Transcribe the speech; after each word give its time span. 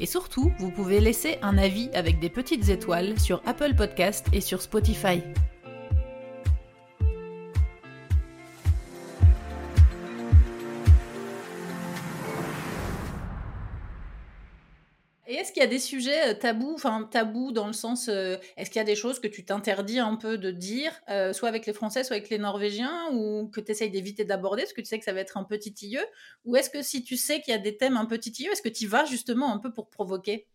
Et 0.00 0.06
surtout, 0.06 0.52
vous 0.58 0.70
pouvez 0.70 1.00
laisser 1.00 1.38
un 1.42 1.58
avis 1.58 1.90
avec 1.94 2.18
des 2.18 2.30
petites 2.30 2.68
étoiles 2.68 3.18
sur 3.18 3.42
Apple 3.46 3.74
Podcast 3.74 4.26
et 4.32 4.40
sur 4.40 4.60
Spotify. 4.60 5.22
Est-ce 15.44 15.52
qu'il 15.52 15.62
y 15.62 15.66
a 15.66 15.68
des 15.68 15.78
sujets 15.78 16.30
euh, 16.30 16.34
tabous, 16.34 16.72
enfin 16.72 17.06
tabous 17.10 17.52
dans 17.52 17.66
le 17.66 17.74
sens, 17.74 18.08
euh, 18.08 18.38
est-ce 18.56 18.70
qu'il 18.70 18.78
y 18.78 18.82
a 18.82 18.86
des 18.86 18.94
choses 18.94 19.20
que 19.20 19.28
tu 19.28 19.44
t'interdis 19.44 19.98
un 19.98 20.16
peu 20.16 20.38
de 20.38 20.50
dire, 20.50 20.98
euh, 21.10 21.34
soit 21.34 21.50
avec 21.50 21.66
les 21.66 21.74
Français, 21.74 22.02
soit 22.02 22.16
avec 22.16 22.30
les 22.30 22.38
Norvégiens, 22.38 23.10
ou 23.12 23.48
que 23.48 23.60
tu 23.60 23.70
essayes 23.70 23.90
d'éviter 23.90 24.24
d'aborder, 24.24 24.62
parce 24.62 24.72
que 24.72 24.80
tu 24.80 24.86
sais 24.86 24.98
que 24.98 25.04
ça 25.04 25.12
va 25.12 25.20
être 25.20 25.36
un 25.36 25.44
peu 25.44 25.58
titilleux? 25.58 26.04
Ou 26.46 26.56
est-ce 26.56 26.70
que 26.70 26.80
si 26.80 27.04
tu 27.04 27.18
sais 27.18 27.42
qu'il 27.42 27.52
y 27.52 27.54
a 27.54 27.60
des 27.60 27.76
thèmes 27.76 27.98
un 27.98 28.06
peu 28.06 28.16
titilleux, 28.16 28.52
est-ce 28.52 28.62
que 28.62 28.70
tu 28.70 28.84
y 28.84 28.86
vas 28.86 29.04
justement 29.04 29.52
un 29.52 29.58
peu 29.58 29.70
pour 29.70 29.90
provoquer? 29.90 30.46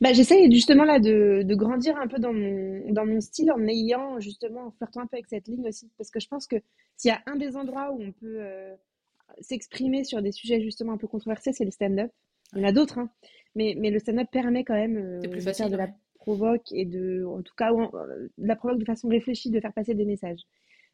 Bah, 0.00 0.12
j'essaye 0.12 0.50
justement 0.50 0.82
là 0.82 0.98
de, 0.98 1.42
de, 1.44 1.54
grandir 1.54 1.96
un 1.96 2.08
peu 2.08 2.18
dans 2.18 2.32
mon, 2.32 2.90
dans 2.90 3.06
mon 3.06 3.20
style 3.20 3.52
en 3.52 3.68
ayant 3.68 4.18
justement, 4.18 4.66
en 4.66 4.70
flirtant 4.72 5.02
un 5.02 5.06
peu 5.06 5.16
avec 5.16 5.28
cette 5.28 5.46
ligne 5.46 5.68
aussi. 5.68 5.92
Parce 5.96 6.10
que 6.10 6.18
je 6.18 6.26
pense 6.26 6.48
que 6.48 6.56
s'il 6.96 7.10
y 7.10 7.12
a 7.12 7.22
un 7.26 7.36
des 7.36 7.56
endroits 7.56 7.92
où 7.92 8.02
on 8.02 8.10
peut 8.10 8.40
s'exprimer 9.40 10.02
sur 10.02 10.20
des 10.22 10.32
sujets 10.32 10.60
justement 10.60 10.92
un 10.92 10.98
peu 10.98 11.06
controversés, 11.06 11.52
c'est 11.52 11.64
le 11.64 11.70
stand-up. 11.70 12.10
Il 12.54 12.60
y 12.60 12.64
en 12.64 12.68
a 12.68 12.72
d'autres, 12.72 12.98
hein. 12.98 13.10
Mais, 13.54 13.74
mais 13.78 13.90
le 13.90 13.98
stand-up 13.98 14.28
permet 14.32 14.64
quand 14.64 14.74
même 14.74 14.96
euh, 14.96 15.20
plus 15.28 15.44
de 15.44 15.52
faire 15.52 15.68
de 15.70 15.76
la 15.76 15.88
provoque 16.14 16.70
et 16.72 16.84
de, 16.84 17.24
en 17.24 17.42
tout 17.42 17.54
cas, 17.56 17.72
euh, 17.72 18.28
de 18.38 18.46
la 18.46 18.56
provoque 18.56 18.78
de 18.78 18.84
façon 18.84 19.08
réfléchie, 19.08 19.50
de 19.50 19.60
faire 19.60 19.72
passer 19.72 19.94
des 19.94 20.04
messages. 20.04 20.40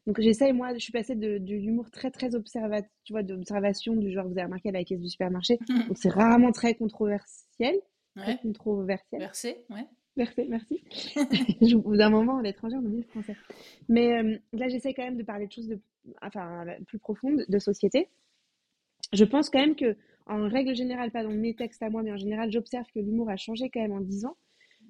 Donc 0.07 0.19
j'essaye, 0.19 0.53
moi, 0.53 0.73
je 0.73 0.79
suis 0.79 0.91
passée 0.91 1.15
de, 1.15 1.37
de 1.37 1.55
l'humour 1.55 1.91
très, 1.91 2.09
très 2.09 2.33
observatif, 2.35 2.89
tu 3.03 3.13
vois, 3.13 3.21
d'observation 3.23 3.95
du 3.95 4.11
genre, 4.11 4.25
vous 4.25 4.31
avez 4.33 4.43
remarqué 4.45 4.69
à 4.69 4.71
la 4.71 4.83
caisse 4.83 4.99
du 4.99 5.09
supermarché. 5.09 5.57
Donc 5.87 5.97
c'est 5.97 6.09
rarement 6.09 6.51
très 6.51 6.73
controversiel. 6.75 7.75
Très 8.15 8.31
Ouais. 8.31 8.37
controversiel. 8.41 9.21
Versé, 9.21 9.57
ouais. 9.69 9.85
Merci, 10.17 10.45
merci. 10.49 10.83
Au 11.75 11.79
bout 11.79 11.95
d'un 11.95 12.09
moment, 12.09 12.41
l'étranger, 12.41 12.75
on 12.77 12.85
oublie 12.85 12.97
le 12.97 13.03
français. 13.03 13.35
Mais 13.87 14.17
euh, 14.17 14.37
là, 14.51 14.67
j'essaie 14.67 14.93
quand 14.93 15.03
même 15.03 15.15
de 15.15 15.23
parler 15.23 15.45
de 15.47 15.51
choses 15.51 15.67
de, 15.67 15.79
enfin, 16.21 16.65
plus 16.87 16.97
profondes, 16.99 17.45
de 17.47 17.59
société. 17.59 18.09
Je 19.13 19.23
pense 19.23 19.49
quand 19.49 19.59
même 19.59 19.75
que, 19.75 19.95
en 20.29 20.47
règle 20.49 20.75
générale, 20.75 21.11
pas 21.11 21.23
dans 21.23 21.31
mes 21.31 21.55
textes 21.55 21.83
à 21.83 21.89
moi, 21.89 22.03
mais 22.03 22.11
en 22.13 22.17
général, 22.17 22.51
j'observe 22.51 22.85
que 22.93 22.99
l'humour 22.99 23.29
a 23.29 23.37
changé 23.37 23.69
quand 23.69 23.81
même 23.81 23.93
en 23.93 24.01
10 24.01 24.25
ans. 24.25 24.37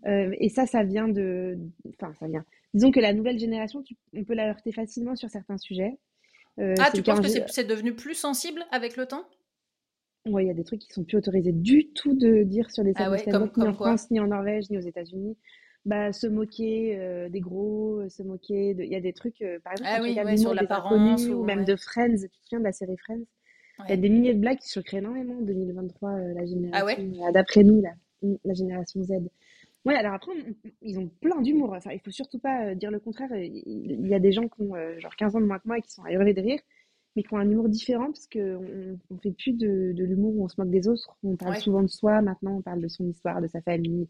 Euh, 0.07 0.35
et 0.39 0.49
ça, 0.49 0.65
ça 0.67 0.83
vient 0.83 1.07
de. 1.09 1.57
Enfin, 1.89 2.13
ça 2.19 2.27
vient. 2.27 2.45
Disons 2.73 2.91
que 2.91 2.99
la 3.01 3.13
nouvelle 3.13 3.39
génération, 3.39 3.83
tu- 3.83 3.97
on 4.15 4.23
peut 4.25 4.35
la 4.35 4.49
heurter 4.49 4.71
facilement 4.73 5.15
sur 5.15 5.29
certains 5.29 5.57
sujets. 5.57 5.97
Euh, 6.59 6.83
Ah, 6.83 6.89
tu 6.91 7.03
penses 7.03 7.19
que 7.19 7.27
c'est 7.47 7.63
devenu 7.63 7.95
plus 7.95 8.15
sensible 8.15 8.65
avec 8.71 8.97
le 8.97 9.05
temps? 9.05 9.25
Ouais, 10.25 10.43
il 10.45 10.47
y 10.47 10.51
a 10.51 10.53
des 10.53 10.63
trucs 10.63 10.79
qui 10.81 10.93
sont 10.93 11.03
plus 11.03 11.17
autorisés 11.17 11.51
du 11.51 11.89
tout 11.93 12.13
de 12.13 12.43
dire 12.43 12.69
sur 12.71 12.83
des 12.85 12.93
Ah 12.93 13.09
scènes 13.09 13.09
de 13.09 13.17
ouais, 13.17 13.21
stand-up, 13.21 13.51
comme- 13.51 13.51
ni 13.57 13.67
en 13.67 13.73
comme 13.73 13.73
France, 13.73 14.09
ni 14.11 14.19
en 14.19 14.27
Norvège, 14.27 14.69
ni 14.69 14.77
aux 14.77 14.81
États-Unis. 14.81 15.37
Bah, 15.85 16.13
se 16.13 16.27
moquer 16.27 16.97
euh, 16.99 17.29
des 17.29 17.39
gros, 17.39 17.99
euh, 18.01 18.09
se 18.09 18.21
moquer 18.23 18.73
de... 18.75 18.83
Il 18.83 18.89
y 18.89 18.95
a 18.95 19.01
des 19.01 19.13
trucs, 19.13 19.41
euh, 19.41 19.59
par 19.61 19.73
exemple, 19.73 19.91
Ah 19.91 19.99
oui, 20.01 20.21
ouais, 20.23 20.37
sur 20.37 20.53
l'apparence 20.53 21.29
ou- 21.29 21.33
ou 21.39 21.43
même 21.43 21.65
de 21.65 21.75
Friends, 21.75 22.15
tu 22.21 22.29
te 22.29 22.43
souviens 22.45 22.59
de 22.59 22.63
la 22.65 22.71
série 22.73 22.97
Friends? 22.97 23.25
Il 23.85 23.89
y 23.89 23.93
a 23.93 23.97
des 23.97 24.09
milliers 24.09 24.33
de 24.33 24.39
blagues 24.39 24.59
qui 24.59 24.69
choqueraient 24.69 24.97
énormément 24.97 25.35
en 25.37 25.41
2023, 25.41 26.11
euh, 26.11 26.33
la 26.33 26.41
Ah 26.73 26.85
ouais? 26.85 26.95
génération, 26.97 27.27
euh, 27.27 27.31
d'après 27.31 27.63
nous, 27.63 27.81
là, 27.81 27.91
mm, 28.21 28.35
la 28.45 28.53
génération 28.53 29.03
Z. 29.03 29.11
Ouais, 29.85 29.95
alors 29.95 30.13
après, 30.13 30.31
on- 30.33 30.69
ils 30.81 30.99
ont 30.99 31.09
plein 31.21 31.41
d'humour. 31.41 31.73
Enfin, 31.73 31.91
il 31.93 31.99
faut 31.99 32.11
surtout 32.11 32.39
pas 32.39 32.65
euh, 32.67 32.75
dire 32.75 32.91
le 32.91 32.99
contraire. 32.99 33.29
Il 33.33 34.07
y 34.07 34.13
a 34.13 34.19
des 34.19 34.31
gens 34.31 34.47
qui 34.47 34.61
ont 34.61 34.75
euh, 34.75 34.99
genre 34.99 35.15
15 35.15 35.35
ans 35.35 35.41
de 35.41 35.45
moins 35.45 35.59
que 35.59 35.67
moi 35.67 35.77
et 35.77 35.81
qui 35.81 35.91
sont 35.91 36.03
à 36.03 36.11
hurler 36.11 36.33
de 36.33 36.41
rire, 36.41 36.59
mais 37.15 37.23
qui 37.23 37.33
ont 37.33 37.37
un 37.37 37.49
humour 37.49 37.69
différent 37.69 38.07
parce 38.07 38.27
qu'on 38.27 38.97
on 39.09 39.17
fait 39.19 39.31
plus 39.31 39.53
de, 39.53 39.93
de 39.93 40.03
l'humour 40.03 40.35
où 40.35 40.43
on 40.43 40.47
se 40.49 40.55
moque 40.59 40.69
des 40.69 40.87
autres. 40.89 41.15
On 41.23 41.37
parle 41.37 41.53
Ouais. 41.53 41.59
souvent 41.59 41.81
de 41.81 41.87
soi 41.87 42.21
maintenant, 42.21 42.57
on 42.57 42.61
parle 42.61 42.81
de 42.81 42.89
son 42.89 43.07
histoire, 43.07 43.41
de 43.41 43.47
sa 43.47 43.61
famille, 43.61 44.07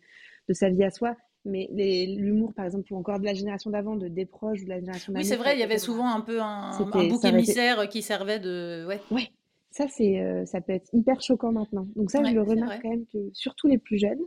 de 0.47 0.53
sa 0.53 0.69
vie 0.69 0.83
à 0.83 0.89
soi. 0.89 1.15
Mais 1.45 1.69
l'humour, 2.17 2.53
par 2.53 2.65
exemple, 2.65 2.91
ou 2.93 2.97
encore 2.97 3.19
de 3.19 3.25
la 3.25 3.33
génération 3.33 3.69
d'avant, 3.69 3.95
de 3.95 4.07
des 4.07 4.25
proches 4.25 4.61
ou 4.61 4.65
de 4.65 4.69
la 4.69 4.79
génération 4.79 5.13
Oui, 5.15 5.23
c'est 5.23 5.37
vrai, 5.37 5.55
il 5.55 5.59
y 5.59 5.63
avait 5.63 5.77
souvent 5.77 6.09
un 6.09 6.21
peu 6.21 6.41
un, 6.41 6.83
bouc 7.07 7.23
émissaire 7.23 7.87
qui 7.87 8.01
servait 8.01 8.39
de. 8.39 8.85
Ouais. 8.87 8.99
Ouais, 9.09 9.29
ça 9.71 9.87
c'est, 9.87 10.19
euh, 10.19 10.45
ça 10.45 10.61
peut 10.61 10.73
être 10.73 10.89
hyper 10.93 11.21
choquant 11.21 11.51
maintenant. 11.51 11.87
Donc 11.95 12.11
ça, 12.11 12.21
Ouais, 12.21 12.29
je 12.29 12.35
le 12.35 12.41
remarque 12.41 12.81
quand 12.81 12.89
même 12.89 13.05
que 13.07 13.17
surtout 13.33 13.67
les 13.67 13.77
plus 13.77 13.97
jeunes, 13.97 14.21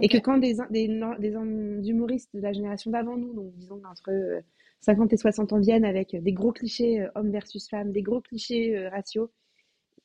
et 0.00 0.08
que 0.08 0.18
quand 0.18 0.38
des, 0.38 0.54
des, 0.70 0.88
des 1.18 1.36
hum- 1.36 1.82
humoristes 1.84 2.30
de 2.34 2.40
la 2.40 2.52
génération 2.52 2.90
d'avant 2.90 3.16
nous, 3.16 3.34
donc 3.34 3.52
disons 3.56 3.80
entre 3.90 4.10
euh, 4.10 4.40
50 4.80 5.12
et 5.12 5.16
60 5.16 5.52
ans 5.52 5.60
viennent 5.60 5.84
avec 5.84 6.16
des 6.16 6.32
gros 6.32 6.52
clichés 6.52 7.02
euh, 7.02 7.08
hommes 7.14 7.30
versus 7.30 7.68
femmes, 7.68 7.92
des 7.92 8.02
gros 8.02 8.20
clichés 8.20 8.76
euh, 8.76 8.88
raciaux, 8.90 9.30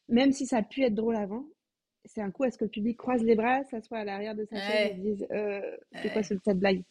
même 0.09 0.31
si 0.31 0.45
ça 0.45 0.57
a 0.57 0.63
pu 0.63 0.83
être 0.83 0.95
drôle 0.95 1.15
avant, 1.15 1.45
c'est 2.05 2.21
un 2.21 2.31
coup 2.31 2.43
à 2.43 2.51
ce 2.51 2.57
que 2.57 2.65
le 2.65 2.69
public 2.71 2.97
croise 2.97 3.23
les 3.23 3.35
bras, 3.35 3.63
s'assoit 3.65 3.99
à 3.99 4.03
l'arrière 4.05 4.35
de 4.35 4.45
sa 4.45 4.61
chaise 4.61 4.69
Ouais. 4.69 4.91
et 4.91 4.95
se 4.95 5.01
dise 5.01 5.27
euh, 5.31 5.61
c'est 6.01 6.07
Ouais. 6.07 6.13
quoi 6.13 6.23
ce- 6.23 6.35
cette 6.43 6.59
blague? 6.59 6.83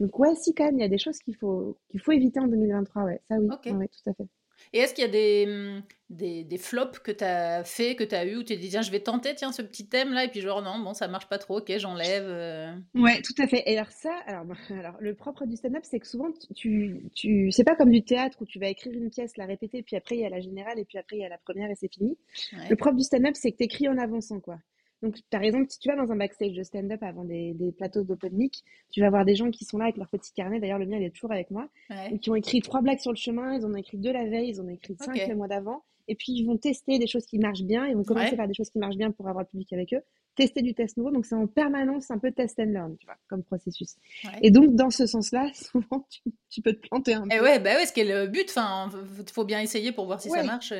Donc 0.00 0.18
ouais, 0.18 0.34
si 0.34 0.54
quand 0.54 0.64
même, 0.64 0.78
il 0.78 0.82
y 0.82 0.84
a 0.84 0.88
des 0.88 0.98
choses 0.98 1.18
qu'il 1.20 1.36
faut 1.36 1.76
qu'il 1.90 2.00
faut 2.00 2.12
éviter 2.12 2.40
en 2.40 2.46
2023, 2.48 3.04
ouais, 3.04 3.20
ça 3.28 3.36
oui, 3.38 3.48
Ok. 3.52 3.66
ouais, 3.66 3.72
ouais, 3.72 3.88
tout 3.88 4.10
à 4.10 4.14
fait. 4.14 4.26
Et 4.72 4.78
est-ce 4.80 4.94
qu'il 4.94 5.04
y 5.04 5.08
a 5.08 5.10
des, 5.10 5.44
hum, 5.46 5.82
des, 6.10 6.44
des 6.44 6.58
flops 6.58 6.98
que 6.98 7.12
tu 7.12 7.24
as 7.24 7.64
fait, 7.64 7.96
que 7.96 8.04
tu 8.04 8.14
as 8.14 8.26
eu, 8.26 8.36
où 8.36 8.40
tu 8.40 8.46
t'es 8.46 8.56
dit, 8.56 8.68
tiens, 8.68 8.82
je 8.82 8.90
vais 8.90 9.00
tenter 9.00 9.34
tiens, 9.34 9.52
ce 9.52 9.62
petit 9.62 9.88
thème 9.88 10.12
là, 10.12 10.24
et 10.24 10.28
puis 10.28 10.40
genre, 10.40 10.60
non, 10.62 10.78
bon, 10.80 10.92
ça 10.92 11.08
marche 11.08 11.28
pas 11.28 11.38
trop, 11.38 11.58
ok, 11.58 11.72
j'enlève. 11.78 12.24
euh. 12.26 12.74
Ouais, 12.94 13.22
tout 13.22 13.34
à 13.42 13.46
fait. 13.46 13.62
Et 13.66 13.78
alors 13.78 13.90
ça, 13.90 14.12
alors, 14.26 14.44
alors 14.70 14.96
le 15.00 15.14
propre 15.14 15.46
du 15.46 15.56
stand-up, 15.56 15.84
c'est 15.84 16.00
que 16.00 16.06
souvent 16.06 16.30
tu, 16.32 16.54
tu, 16.54 17.10
tu- 17.14 17.52
c'est 17.52 17.64
pas 17.64 17.76
comme 17.76 17.90
du 17.90 18.02
théâtre 18.02 18.38
où 18.40 18.46
tu 18.46 18.58
vas 18.58 18.68
écrire 18.68 18.92
une 18.92 19.10
pièce, 19.10 19.36
la 19.36 19.46
répéter, 19.46 19.82
puis 19.82 19.96
après 19.96 20.16
il 20.16 20.20
y 20.22 20.26
a 20.26 20.30
la 20.30 20.40
générale, 20.40 20.78
et 20.78 20.84
puis 20.84 20.98
après 20.98 21.16
il 21.16 21.20
y 21.20 21.24
a 21.24 21.28
la 21.28 21.38
première 21.38 21.70
et 21.70 21.74
c'est 21.76 21.92
fini. 21.92 22.18
Ouais. 22.52 22.68
Le 22.68 22.76
propre 22.76 22.96
du 22.96 23.04
stand-up, 23.04 23.34
c'est 23.36 23.52
que 23.52 23.56
tu 23.58 23.64
écris 23.64 23.88
en 23.88 23.96
avançant, 23.98 24.40
quoi. 24.40 24.58
Donc, 25.02 25.16
par 25.30 25.42
exemple, 25.42 25.66
si 25.70 25.78
tu 25.78 25.88
vas 25.88 25.96
dans 25.96 26.10
un 26.12 26.16
backstage 26.16 26.52
de 26.52 26.62
stand-up 26.62 27.02
avant 27.02 27.24
des, 27.24 27.54
des 27.54 27.72
plateaux 27.72 28.02
d'open 28.02 28.32
mic, 28.34 28.64
tu 28.90 29.00
vas 29.00 29.08
voir 29.10 29.24
des 29.24 29.34
gens 29.34 29.50
qui 29.50 29.64
sont 29.64 29.78
là 29.78 29.84
avec 29.84 29.96
leur 29.96 30.08
petit 30.08 30.32
carnet. 30.32 30.60
D'ailleurs, 30.60 30.78
le 30.78 30.86
mien, 30.86 30.98
il 30.98 31.04
est 31.04 31.10
toujours 31.10 31.32
avec 31.32 31.50
moi. 31.50 31.68
Ouais. 31.88 32.10
ou 32.12 32.18
qui 32.18 32.30
ont 32.30 32.34
écrit 32.34 32.60
trois 32.60 32.82
blagues 32.82 32.98
sur 33.00 33.10
le 33.12 33.16
chemin, 33.16 33.54
ils 33.54 33.64
en 33.64 33.72
ont 33.72 33.76
écrit 33.76 33.96
deux 33.98 34.12
la 34.12 34.24
veille, 34.26 34.50
ils 34.50 34.60
en 34.60 34.64
ont 34.66 34.70
écrit 34.70 34.94
cinq 34.98 35.26
le 35.28 35.34
mois 35.34 35.48
d'avant, 35.48 35.82
et 36.08 36.14
puis 36.14 36.32
ils 36.32 36.44
vont 36.44 36.56
tester 36.58 36.98
des 36.98 37.06
choses 37.06 37.24
qui 37.26 37.38
marchent 37.38 37.62
bien, 37.62 37.86
ils 37.86 37.96
vont 37.96 38.04
commencer 38.04 38.32
Ouais. 38.32 38.36
par 38.36 38.46
des 38.48 38.54
choses 38.54 38.68
qui 38.70 38.78
marchent 38.78 38.96
bien 38.96 39.10
pour 39.10 39.26
avoir 39.28 39.44
le 39.44 39.48
public 39.48 39.72
avec 39.72 39.94
eux, 39.94 40.02
tester 40.36 40.62
du 40.62 40.74
test 40.74 40.96
nouveau, 40.96 41.10
donc 41.10 41.26
c'est 41.26 41.34
en 41.34 41.46
permanence 41.46 42.10
un 42.10 42.18
peu 42.18 42.30
test 42.32 42.58
and 42.60 42.64
learn, 42.66 42.96
tu 42.98 43.06
vois, 43.06 43.16
comme 43.28 43.42
processus. 43.42 43.96
Ouais. 44.24 44.30
Et 44.42 44.50
donc, 44.50 44.74
dans 44.74 44.90
ce 44.90 45.06
sens-là, 45.06 45.50
souvent, 45.54 46.06
tu, 46.10 46.20
tu 46.50 46.60
peux 46.62 46.72
te 46.72 46.86
planter 46.88 47.14
un 47.14 47.24
Et 47.30 47.38
peu. 47.38 47.44
ouais, 47.44 47.58
bah 47.58 47.74
ouais, 47.76 47.86
ce 47.86 47.92
qui 47.92 48.00
est 48.00 48.04
le 48.04 48.26
but, 48.26 48.46
enfin, 48.50 48.90
il 49.18 49.30
faut 49.32 49.44
bien 49.44 49.60
essayer 49.60 49.92
pour 49.92 50.06
voir 50.06 50.20
si 50.20 50.28
ça 50.30 50.42
marche. 50.44 50.72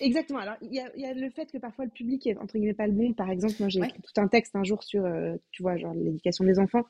Exactement. 0.00 0.40
Alors, 0.40 0.56
il 0.62 0.72
y 0.74 0.80
a, 0.80 0.90
il 0.96 1.02
y 1.02 1.06
a 1.06 1.14
le 1.14 1.30
fait 1.30 1.50
que 1.50 1.58
parfois 1.58 1.84
le 1.84 1.90
public 1.90 2.26
est 2.26 2.36
entre 2.36 2.54
guillemets 2.58 2.74
pas 2.74 2.86
le 2.86 2.92
bon. 2.92 3.12
Par 3.12 3.30
exemple, 3.30 3.54
moi 3.60 3.68
j'ai 3.68 3.80
Ouais. 3.80 3.88
écrit 3.88 4.00
tout 4.02 4.20
un 4.20 4.28
texte 4.28 4.56
un 4.56 4.64
jour 4.64 4.82
sur, 4.82 5.04
euh, 5.04 5.36
tu 5.52 5.62
vois, 5.62 5.76
genre 5.76 5.94
l'éducation 5.94 6.44
des 6.44 6.58
enfants. 6.58 6.84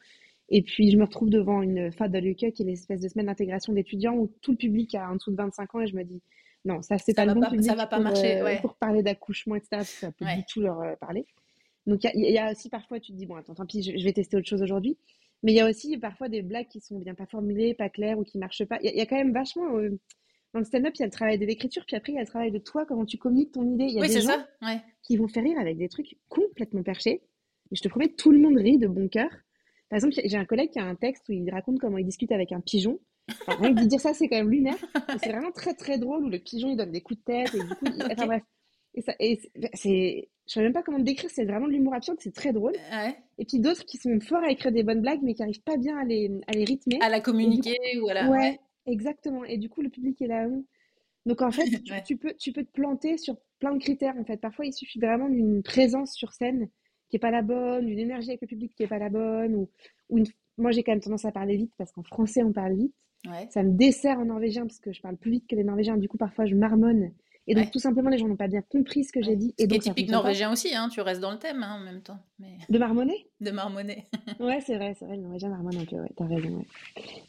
Et 0.50 0.62
puis 0.62 0.91
je 0.91 0.97
me 0.98 1.04
retrouve 1.04 1.31
devant 1.31 1.62
une 1.62 1.91
Faddeluke, 1.93 2.53
qui 2.53 2.62
est 2.62 2.66
l'espèce 2.66 3.00
de 3.00 3.09
semaine 3.09 3.26
d'intégration 3.26 3.72
d'étudiants 3.72 4.14
où 4.14 4.31
tout 4.43 4.50
le 4.53 4.56
public 4.59 4.94
a 4.94 5.10
en 5.10 5.14
dessous 5.16 5.31
de 5.31 5.37
25 5.37 5.75
ans 5.75 5.81
et 5.81 5.87
je 5.87 5.97
me 5.97 6.04
dis, 6.04 6.20
non, 6.64 6.82
ça 6.82 6.98
c'est 6.98 7.14
pas 7.14 7.25
le 7.26 7.34
bon 7.34 7.41
pas- 7.41 7.47
ça 7.47 7.53
public 7.56 7.69
va 7.76 7.87
pas 7.87 7.97
pour, 7.97 8.04
marcher, 8.04 8.41
euh, 8.41 8.44
ouais. 8.44 8.60
pour 8.60 8.75
parler 8.76 9.03
d'accouchement, 9.03 9.54
etc. 9.54 9.69
parce 9.76 9.93
que 9.93 10.00
ça 10.00 10.12
peut 10.12 10.25
Ouais. 10.25 10.37
du 10.37 10.44
tout 10.44 10.60
leur 10.60 10.81
euh, 10.81 10.94
parler. 10.97 11.25
Donc 11.87 12.03
il 12.04 12.06
y 12.06 12.10
a, 12.10 12.12
il 12.28 12.34
y 12.34 12.38
a 12.38 12.50
aussi 12.50 12.69
parfois, 12.70 13.00
tu 13.00 13.12
te 13.12 13.17
dis, 13.17 13.26
bon, 13.26 13.37
attends, 13.37 13.55
tant 13.55 13.67
pis, 13.67 13.82
je, 13.82 13.96
je 13.99 14.05
vais 14.05 14.12
tester 14.12 14.37
autre 14.37 14.49
chose 14.49 14.62
aujourd'hui. 14.62 14.96
Mais 15.43 15.52
il 15.52 15.56
y 15.56 15.61
a 15.61 15.69
aussi 15.69 15.99
parfois 15.99 16.31
des 16.31 16.40
blagues 16.40 16.69
qui 16.69 16.81
sont 16.81 16.99
bien 16.99 17.14
pas 17.14 17.26
formulées, 17.26 17.75
pas 17.75 17.90
claires 17.90 18.19
ou 18.19 18.25
qui 18.25 18.38
marchent 18.38 18.64
pas. 18.64 18.78
Il 18.81 18.87
y 18.87 18.88
a, 18.88 18.93
il 18.93 18.99
y 18.99 19.02
a 19.02 19.06
quand 19.06 19.17
même 19.17 19.32
vachement. 19.32 19.76
euh, 19.76 19.90
dans 20.54 20.60
le 20.60 20.64
stand-up, 20.64 20.92
il 20.94 21.00
y 21.00 21.02
a 21.02 21.06
le 21.06 21.12
travail 21.12 21.38
de 21.38 21.44
l'écriture, 21.44 21.84
puis 21.86 21.96
après, 21.96 22.12
il 22.12 22.14
y 22.14 22.18
a 22.18 22.22
le 22.22 22.26
travail 22.26 22.50
de 22.50 22.58
toi, 22.58 22.86
comment 22.86 23.04
tu 23.04 23.18
communiques 23.18 23.52
ton 23.52 23.64
idée. 23.70 23.84
Il 23.84 23.94
y 23.94 23.98
a 23.98 24.00
Oui, 24.00 24.06
des 24.08 24.14
c'est 24.14 24.20
gens 24.22 24.28
ça. 24.28 24.48
Ouais. 24.62 24.80
qui 25.02 25.16
vont 25.18 25.28
faire 25.28 25.42
rire 25.44 25.58
avec 25.58 25.76
des 25.76 25.88
trucs 25.88 26.16
complètement 26.28 26.82
perchés. 26.82 27.20
Et 27.70 27.76
je 27.76 27.82
te 27.82 27.88
promets, 27.88 28.08
tout 28.08 28.30
le 28.30 28.38
monde 28.38 28.56
rit 28.56 28.78
de 28.78 28.86
bon 28.86 29.08
cœur. 29.08 29.28
Par 29.90 29.96
exemple, 29.98 30.14
j'ai 30.24 30.36
un 30.36 30.44
collègue 30.46 30.70
qui 30.70 30.78
a 30.78 30.84
un 30.84 30.94
texte 30.94 31.28
où 31.28 31.32
il 31.32 31.50
raconte 31.50 31.78
comment 31.80 31.98
il 31.98 32.04
discute 32.06 32.32
avec 32.32 32.52
un 32.52 32.60
pigeon. 32.60 32.98
Enfin, 33.46 33.56
rien 33.60 33.74
que 33.74 33.80
de 33.80 33.86
dire 33.86 34.00
ça, 34.00 34.14
c'est 34.14 34.28
quand 34.28 34.36
même 34.36 34.50
lunaire. 34.50 34.76
C'est 35.22 35.30
vraiment 35.30 35.50
très 35.52 35.74
très 35.74 35.98
drôle 35.98 36.24
où 36.24 36.28
le 36.28 36.38
pigeon 36.38 36.68
il 36.70 36.76
donne 36.76 36.92
des 36.92 37.00
coups 37.00 37.18
de 37.20 37.24
tête 37.24 37.54
et 37.54 37.58
du 37.60 37.68
coup, 37.68 37.84
il- 37.86 38.02
enfin 38.12 38.26
bref. 38.26 38.42
Et 38.96 39.02
ça, 39.02 39.12
et 39.18 39.40
c'est, 39.42 39.70
c'est- 39.74 40.28
je 40.46 40.52
sais 40.52 40.62
même 40.62 40.72
pas 40.72 40.82
comment 40.82 40.98
le 40.98 41.04
décrire, 41.04 41.30
c'est 41.30 41.44
vraiment 41.46 41.66
de 41.66 41.72
l'humour 41.72 41.94
absurde, 41.94 42.18
c'est 42.20 42.34
très 42.34 42.52
drôle. 42.52 42.74
Ouais. 42.92 43.16
Et 43.38 43.44
puis 43.44 43.58
d'autres 43.58 43.84
qui 43.86 43.96
sont 43.96 44.20
forts 44.20 44.42
à 44.44 44.50
écrire 44.50 44.70
des 44.72 44.82
bonnes 44.84 45.00
blagues, 45.00 45.20
mais 45.22 45.34
qui 45.34 45.42
arrivent 45.42 45.62
pas 45.62 45.76
bien 45.78 45.96
à 45.98 46.04
les, 46.04 46.30
à 46.46 46.52
les 46.52 46.64
rythmer. 46.64 46.98
À 47.00 47.08
la 47.08 47.20
communiquer 47.20 47.76
ou 48.02 48.08
à 48.08 48.14
la. 48.14 48.28
Ouais, 48.30 48.60
exactement. 48.86 49.44
Et 49.44 49.58
du 49.58 49.69
coup, 49.69 49.82
le 49.82 49.90
public 49.90 50.20
est 50.22 50.26
là. 50.26 50.46
hum. 50.46 50.64
Donc 51.26 51.42
en 51.42 51.52
fait, 51.52 51.69
tu, 51.84 51.92
Ouais. 51.92 52.02
tu 52.04 52.16
peux, 52.16 52.34
tu 52.38 52.52
peux 52.52 52.64
te 52.64 52.72
planter 52.72 53.19
sur 53.19 53.36
plein 53.60 53.72
de 53.75 53.78
critères. 53.78 54.16
En 54.19 54.25
fait, 54.25 54.38
parfois, 54.38 54.66
il 54.66 54.72
suffit 54.72 54.98
vraiment 55.00 55.28
d'une 55.28 55.62
présence 55.62 56.14
sur 56.14 56.32
scène 56.32 56.69
qui 57.10 57.16
est 57.16 57.20
pas 57.20 57.31
la 57.31 57.42
bonne, 57.42 57.88
une 57.88 57.98
énergie 57.98 58.31
avec 58.31 58.42
le 58.42 58.46
public 58.48 58.75
qui 58.76 58.82
est 58.84 58.88
pas 58.88 58.98
la 58.98 59.10
bonne, 59.10 59.54
ou, 59.54 59.70
ou 60.10 60.19
une... 60.19 60.26
moi 60.58 60.72
j'ai 60.72 60.82
quand 60.82 60.92
même 60.92 61.00
tendance 61.00 61.25
à 61.26 61.32
parler 61.32 61.56
vite 61.56 61.72
parce 61.78 61.92
qu'en 61.92 62.02
français 62.02 62.42
on 62.42 62.52
parle 62.52 62.75
vite. 62.76 62.94
Ça 63.50 63.62
me 63.62 63.72
dessert 63.72 64.19
en 64.19 64.26
norvégien 64.26 64.66
parce 64.66 64.81
que 64.81 64.92
je 64.92 65.00
parle 65.00 65.16
plus 65.16 65.30
vite 65.30 65.46
que 65.48 65.56
les 65.56 65.64
norvégiens. 65.64 65.96
Du 65.96 66.08
coup, 66.08 66.19
parfois 66.19 66.46
je 66.46 66.54
marmonne. 66.54 67.12
Et 67.46 67.55
donc, 67.55 67.70
tout 67.70 67.79
simplement, 67.79 68.08
les 68.08 68.19
gens 68.19 68.26
n'ont 68.26 68.37
pas 68.37 68.49
bien 68.49 68.62
compris 68.62 69.05
ce 69.05 69.12
que 69.12 69.23
j'ai 69.23 69.37
dit. 69.37 69.55
Et 69.58 69.67
donc, 69.67 69.79
est 69.79 69.81
typique 69.81 70.11
norvégien 70.11 70.50
aussi, 70.50 70.75
hein, 70.75 70.88
tu 70.88 71.00
restes 71.00 71.20
dans 71.20 71.31
le 71.31 71.38
thème 71.38 71.62
hein, 71.62 71.79
en 71.79 71.85
même 71.85 72.00
temps. 72.02 72.19
Mais... 72.38 72.58
De 72.70 72.79
marmonner 72.79 73.26
De 73.41 73.50
marmonner. 73.50 74.05
ouais, 74.41 74.61
c'est 74.61 74.76
vrai, 74.76 74.94
c'est 74.99 75.05
vrai, 75.05 75.17
le 75.17 75.23
norvégien 75.23 75.50
marmonne 75.50 75.76
un 75.76 75.85
peu, 75.85 75.96
ouais, 75.96 76.11
t'as 76.17 76.26
raison. 76.26 76.56
Ouais. 76.56 76.67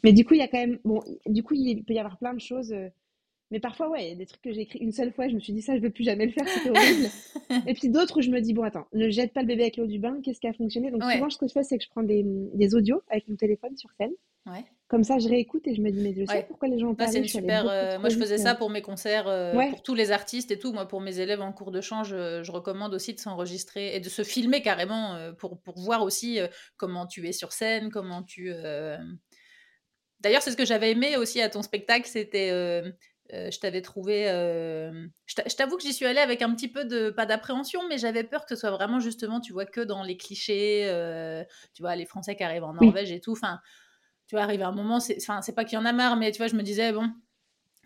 Mais 0.04 0.12
du 0.12 0.24
coup, 0.24 0.34
il 0.34 0.38
y 0.38 0.42
a 0.42 0.48
quand 0.48 0.58
même. 0.58 0.78
Bon, 0.84 1.02
du 1.26 1.42
coup, 1.42 1.54
il 1.54 1.84
peut 1.84 1.94
y 1.94 1.98
avoir 1.98 2.18
plein 2.18 2.34
de 2.34 2.40
choses. 2.40 2.72
Euh, 2.72 2.88
mais 3.50 3.60
parfois, 3.60 3.88
ouais, 3.90 4.06
il 4.06 4.08
y 4.08 4.12
a 4.12 4.16
des 4.16 4.26
trucs 4.26 4.42
que 4.42 4.52
j'ai 4.52 4.62
écrits 4.62 4.80
une 4.80 4.92
seule 4.92 5.12
fois, 5.12 5.28
je 5.28 5.34
me 5.34 5.40
suis 5.40 5.52
dit 5.52 5.62
ça, 5.62 5.74
je 5.74 5.78
ne 5.78 5.84
veux 5.84 5.90
plus 5.90 6.04
jamais 6.04 6.26
le 6.26 6.32
faire, 6.32 6.48
c'était 6.48 6.70
horrible. 6.70 7.08
et 7.68 7.74
puis 7.74 7.88
d'autres 7.90 8.18
où 8.18 8.22
je 8.22 8.30
me 8.30 8.40
dis, 8.40 8.54
bon, 8.54 8.64
attends, 8.64 8.86
ne 8.92 9.08
jette 9.08 9.32
pas 9.32 9.42
le 9.42 9.46
bébé 9.46 9.62
avec 9.62 9.76
l'eau 9.76 9.86
du 9.86 9.98
bain, 9.98 10.20
qu'est-ce 10.22 10.40
qui 10.40 10.48
a 10.48 10.52
fonctionné? 10.52 10.90
Donc 10.90 11.02
souvent, 11.02 11.30
ce 11.30 11.38
que 11.38 11.46
je 11.46 11.52
fais, 11.52 11.62
c'est 11.62 11.78
que 11.78 11.84
je 11.84 11.90
prends 11.90 12.02
des, 12.02 12.24
des 12.24 12.74
audios 12.74 13.02
avec 13.08 13.28
mon 13.28 13.36
téléphone 13.36 13.76
sur 13.76 13.90
scène. 13.98 14.12
Ouais. 14.46 14.64
Comme 14.88 15.02
ça, 15.02 15.18
je 15.18 15.28
réécoute 15.28 15.66
et 15.66 15.74
je 15.74 15.80
me 15.80 15.90
dis, 15.90 16.00
mais 16.00 16.14
je 16.14 16.24
sais 16.24 16.44
pourquoi 16.46 16.68
les 16.68 16.78
gens 16.78 16.94
parlent. 16.94 17.10
c'est 17.10 17.26
super. 17.26 17.68
Euh, 17.68 17.98
moi, 17.98 18.08
je 18.08 18.16
faisais 18.16 18.38
ça 18.38 18.54
pour 18.54 18.70
mes 18.70 18.82
concerts, 18.82 19.26
euh, 19.26 19.52
pour 19.70 19.82
tous 19.82 19.94
les 19.94 20.12
artistes 20.12 20.52
et 20.52 20.58
tout. 20.58 20.72
Moi, 20.72 20.86
pour 20.86 21.00
mes 21.00 21.18
élèves 21.18 21.40
en 21.40 21.52
cours 21.52 21.72
de 21.72 21.80
chant, 21.80 22.04
je, 22.04 22.48
recommande 22.50 22.94
aussi 22.94 23.12
de 23.12 23.18
s'enregistrer 23.18 23.96
et 23.96 24.00
de 24.00 24.08
se 24.08 24.22
filmer 24.22 24.62
carrément 24.62 25.14
euh, 25.14 25.32
pour, 25.32 25.60
pour 25.60 25.78
voir 25.80 26.02
aussi 26.02 26.38
comment 26.76 27.06
tu 27.06 27.26
es 27.26 27.32
sur 27.32 27.52
scène, 27.52 27.90
comment 27.90 28.22
tu. 28.22 28.52
D'ailleurs, 30.20 30.42
c'est 30.42 30.52
ce 30.52 30.56
que 30.56 30.64
j'avais 30.64 30.92
aimé 30.92 31.16
aussi 31.16 31.40
à 31.42 31.48
ton 31.48 31.62
spectacle, 31.62 32.06
c'était 32.06 32.52
euh, 33.32 33.50
je 33.50 33.58
t'avais 33.58 33.82
trouvé. 33.82 34.28
Euh, 34.28 35.06
je 35.26 35.56
t'avoue 35.56 35.76
que 35.76 35.82
j'y 35.82 35.92
suis 35.92 36.06
allée 36.06 36.20
avec 36.20 36.42
un 36.42 36.54
petit 36.54 36.68
peu 36.68 36.84
de. 36.84 37.10
pas 37.10 37.26
d'appréhension, 37.26 37.80
mais 37.88 37.98
j'avais 37.98 38.24
peur 38.24 38.44
que 38.44 38.54
ce 38.54 38.60
soit 38.60 38.70
vraiment 38.70 39.00
justement, 39.00 39.40
tu 39.40 39.52
vois, 39.52 39.66
que 39.66 39.80
dans 39.80 40.02
les 40.02 40.16
clichés, 40.16 40.88
euh, 40.88 41.42
tu 41.74 41.82
vois, 41.82 41.96
les 41.96 42.06
Français 42.06 42.36
qui 42.36 42.44
arrivent 42.44 42.64
en 42.64 42.74
Norvège 42.74 43.10
et 43.10 43.20
tout. 43.20 43.32
Enfin, 43.32 43.60
tu 44.28 44.36
vois, 44.36 44.42
arrive 44.42 44.62
à 44.62 44.68
un 44.68 44.72
moment, 44.72 45.00
c'est 45.00 45.54
pas 45.54 45.64
qu'il 45.64 45.78
y 45.78 45.80
en 45.80 45.84
a 45.84 45.92
marre, 45.92 46.16
mais 46.16 46.30
tu 46.32 46.38
vois, 46.38 46.48
je 46.48 46.54
me 46.54 46.62
disais, 46.62 46.92
bon, 46.92 47.10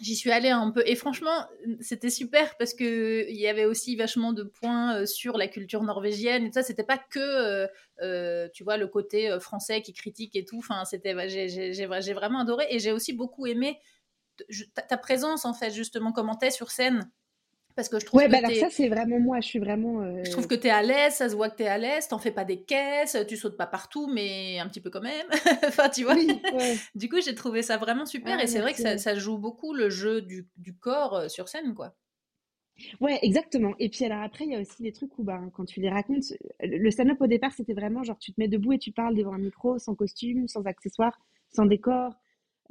j'y 0.01 0.15
suis 0.15 0.31
allée 0.31 0.51
un 0.51 0.71
peu. 0.71 0.83
Et 0.87 0.95
franchement, 0.95 1.47
c'était 1.81 2.11
super 2.11 2.57
parce 2.59 2.75
qu'il 2.75 3.37
y 3.37 3.47
avait 3.47 3.65
aussi 3.65 3.97
vachement 3.97 4.33
de 4.33 4.43
points 4.43 5.07
sur 5.07 5.39
la 5.39 5.49
culture 5.49 5.83
norvégienne 5.83 6.47
et 6.47 6.53
ça. 6.53 6.63
C'était 6.63 6.85
pas 6.85 6.99
que, 6.99 7.67
tu 8.53 8.65
vois, 8.65 8.77
le 8.77 8.89
côté 8.89 9.39
français 9.41 9.81
qui 9.81 9.95
critique 9.95 10.37
et 10.37 10.45
tout. 10.45 10.59
Enfin, 10.59 10.85
c'était. 10.85 11.15
J'ai 11.29 12.15
vraiment 12.15 12.41
adoré 12.41 12.67
et 12.69 12.79
j'ai 12.79 12.93
aussi 12.93 13.15
beaucoup 13.15 13.47
aimé 13.47 13.79
ta, 14.89 14.97
présence 14.97 15.45
en 15.45 15.55
fait 15.55 15.71
justement 15.71 16.13
comment 16.13 16.35
t'es 16.35 16.51
sur 16.51 16.71
scène. 16.71 17.11
Parce 17.77 17.89
que 17.89 18.01
je 18.01 18.07
trouve 18.07 18.19
ouais, 18.19 18.27
que 18.27 18.33
bah 18.33 18.39
alors 18.39 18.51
ça 18.51 18.69
c'est 18.69 18.89
vraiment 18.89 19.21
moi 19.21 19.41
je 19.41 19.47
suis 19.47 19.61
vraiment 19.61 20.03
euh, 20.03 20.23
je 20.25 20.31
trouve 20.33 20.49
que 20.49 20.57
t'es 20.57 20.71
à 20.71 20.83
l'aise 20.83 21.15
ça 21.15 21.29
se 21.29 21.37
voit 21.37 21.49
que 21.49 21.57
t'es 21.57 21.69
à 21.69 21.79
l'aise 21.79 22.09
t'en 22.09 22.19
fais 22.19 22.33
pas 22.33 22.45
des 22.45 22.63
caisses 22.63 23.17
tu 23.29 23.37
sautes 23.37 23.57
pas 23.57 23.67
partout 23.67 24.09
mais 24.13 24.59
un 24.59 24.69
petit 24.69 24.81
peu 24.81 24.91
quand 24.91 25.01
même. 25.01 25.27
Enfin 25.67 25.89
tu 25.89 26.03
vois. 26.03 26.17
Du 26.95 27.09
coup 27.09 27.21
j'ai 27.25 27.35
trouvé 27.35 27.63
ça 27.63 27.77
vraiment 27.77 28.07
super 28.07 28.37
ah, 28.39 28.43
et 28.43 28.47
c'est 28.47 28.61
vrai 28.61 28.75
que 28.75 28.99
ça, 28.99 29.15
joue 29.15 29.39
beaucoup 29.39 29.73
le 29.73 29.89
jeu 29.89 30.21
du, 30.21 30.49
du 30.57 30.77
corps 30.77 31.15
euh, 31.15 31.29
sur 31.29 31.49
scène 31.49 31.75
quoi. 31.75 31.95
Ouais, 33.01 33.19
exactement. 33.23 33.75
Et 33.79 33.89
puis 33.89 34.05
alors 34.05 34.23
après, 34.23 34.45
il 34.45 34.53
y 34.53 34.57
a 34.57 34.61
aussi 34.61 34.83
des 34.83 34.93
trucs 34.93 35.19
où 35.19 35.23
bah, 35.23 35.41
quand 35.55 35.65
tu 35.65 35.81
les 35.81 35.91
racontes, 35.91 36.33
le 36.61 36.91
stand-up 36.91 37.21
au 37.21 37.27
départ, 37.27 37.53
c'était 37.53 37.75
vraiment 37.75 38.03
genre 38.03 38.19
tu 38.19 38.33
te 38.33 38.41
mets 38.41 38.49
debout 38.49 38.73
et 38.73 38.79
tu 38.79 38.93
parles 38.93 39.15
devant 39.15 39.35
un 39.35 39.39
micro, 39.39 39.79
sans 39.79 39.95
costume, 39.95 40.49
sans 40.49 40.65
accessoires, 40.65 41.19
sans 41.51 41.67
décor, 41.67 42.15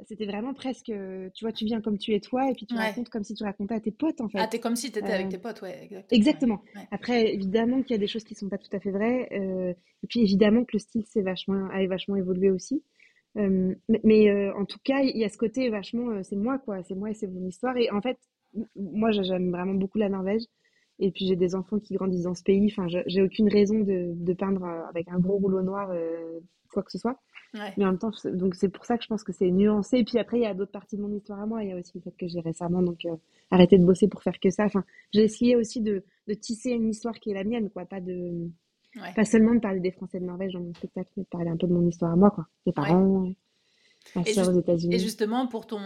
c'était 0.06 0.26
vraiment 0.26 0.54
presque, 0.54 0.92
tu 1.34 1.44
vois, 1.44 1.52
tu 1.52 1.64
viens 1.64 1.80
comme 1.80 1.98
tu 1.98 2.14
es 2.14 2.20
toi 2.20 2.50
et 2.50 2.54
puis 2.54 2.66
tu 2.66 2.74
racontes 2.74 3.08
comme 3.08 3.24
si 3.24 3.34
tu 3.34 3.44
racontais 3.44 3.74
à 3.74 3.80
tes 3.80 3.90
potes 3.90 4.20
en 4.20 4.28
fait. 4.28 4.38
Ah, 4.38 4.46
t'es 4.46 4.58
comme 4.58 4.76
si 4.76 4.90
t'étais 4.90 5.12
avec 5.12 5.26
euh, 5.26 5.30
tes 5.30 5.38
potes, 5.38 5.62
ouais, 5.62 5.78
exactement. 5.82 6.18
Exactement. 6.18 6.62
Après, 6.90 7.34
évidemment 7.34 7.82
qu'il 7.82 7.92
y 7.92 7.98
a 7.98 7.98
des 7.98 8.06
choses 8.06 8.24
qui 8.24 8.34
sont 8.34 8.48
pas 8.48 8.58
tout 8.58 8.74
à 8.74 8.80
fait 8.80 8.90
vraies. 8.90 9.28
Euh, 9.32 9.72
et 10.02 10.06
puis 10.06 10.20
évidemment 10.20 10.64
que 10.64 10.72
le 10.74 10.78
style 10.78 11.04
c'est 11.06 11.22
vachement, 11.22 11.68
a 11.70 11.86
vachement 11.86 12.16
évolué 12.16 12.50
aussi. 12.50 12.82
Euh, 13.36 13.74
mais, 14.04 14.50
en 14.52 14.64
tout 14.64 14.78
cas, 14.82 15.00
il 15.00 15.16
y 15.16 15.24
a 15.24 15.28
ce 15.28 15.38
côté 15.38 15.68
vachement, 15.70 16.22
c'est 16.22 16.36
moi 16.36 16.58
quoi, 16.58 16.82
c'est 16.82 16.94
moi 16.94 17.10
et 17.10 17.14
c'est 17.14 17.28
mon 17.28 17.46
histoire. 17.46 17.76
Et 17.76 17.90
en 17.90 18.00
fait, 18.00 18.18
moi 18.76 19.12
j'aime 19.12 19.50
vraiment 19.50 19.74
beaucoup 19.74 19.98
la 19.98 20.08
Norvège. 20.08 20.42
Et 21.02 21.12
puis 21.12 21.26
j'ai 21.26 21.36
des 21.36 21.54
enfants 21.54 21.78
qui 21.78 21.94
grandissent 21.94 22.24
dans 22.24 22.34
ce 22.34 22.42
pays. 22.42 22.66
Enfin, 22.70 22.86
j'ai 23.06 23.22
aucune 23.22 23.48
raison 23.48 23.80
de, 23.80 24.12
de, 24.14 24.32
peindre 24.34 24.64
avec 24.90 25.08
un 25.08 25.18
gros 25.18 25.38
rouleau 25.38 25.62
noir 25.62 25.90
quoi 26.70 26.82
que 26.82 26.92
ce 26.92 26.98
soit. 26.98 27.18
Mais 27.52 27.84
en 27.84 27.88
même 27.88 27.98
temps, 27.98 28.12
donc 28.24 28.54
c'est 28.54 28.68
pour 28.68 28.84
ça 28.84 28.96
que 28.96 29.02
je 29.02 29.08
pense 29.08 29.24
que 29.24 29.32
c'est 29.32 29.50
nuancé. 29.50 29.98
Et 29.98 30.04
puis 30.04 30.18
après, 30.18 30.38
il 30.38 30.42
y 30.42 30.46
a 30.46 30.54
d'autres 30.54 30.70
parties 30.70 30.96
de 30.96 31.02
mon 31.02 31.12
histoire 31.12 31.40
à 31.40 31.46
moi. 31.46 31.64
Il 31.64 31.70
y 31.70 31.72
a 31.72 31.76
aussi 31.76 31.92
le 31.94 32.00
fait 32.00 32.14
que 32.16 32.28
j'ai 32.28 32.40
récemment 32.40 32.82
donc 32.82 33.04
euh, 33.06 33.16
arrêté 33.50 33.76
de 33.78 33.84
bosser 33.84 34.08
pour 34.08 34.22
faire 34.22 34.38
que 34.38 34.50
ça. 34.50 34.64
Enfin, 34.64 34.84
j'ai 35.12 35.24
essayé 35.24 35.56
aussi 35.56 35.80
de, 35.80 36.04
de, 36.28 36.34
tisser 36.34 36.70
une 36.70 36.88
histoire 36.88 37.18
qui 37.18 37.30
est 37.30 37.34
la 37.34 37.44
mienne, 37.44 37.68
quoi. 37.70 37.84
Pas 37.86 38.00
de, 38.00 38.48
pas 39.16 39.24
seulement 39.24 39.54
de 39.54 39.60
parler 39.60 39.80
des 39.80 39.90
Français 39.90 40.20
de 40.20 40.24
Norvège 40.24 40.52
dans 40.52 40.60
mon 40.60 40.74
spectacle, 40.74 41.10
mais 41.16 41.24
de 41.24 41.28
parler 41.28 41.50
un 41.50 41.56
peu 41.56 41.66
de 41.66 41.72
mon 41.72 41.86
histoire 41.86 42.12
à 42.12 42.16
moi, 42.16 42.30
quoi. 42.30 42.46
Mes 42.66 42.72
parents, 42.72 43.28
et, 44.26 44.98
justement, 44.98 45.46
pour 45.46 45.66
ton, 45.66 45.80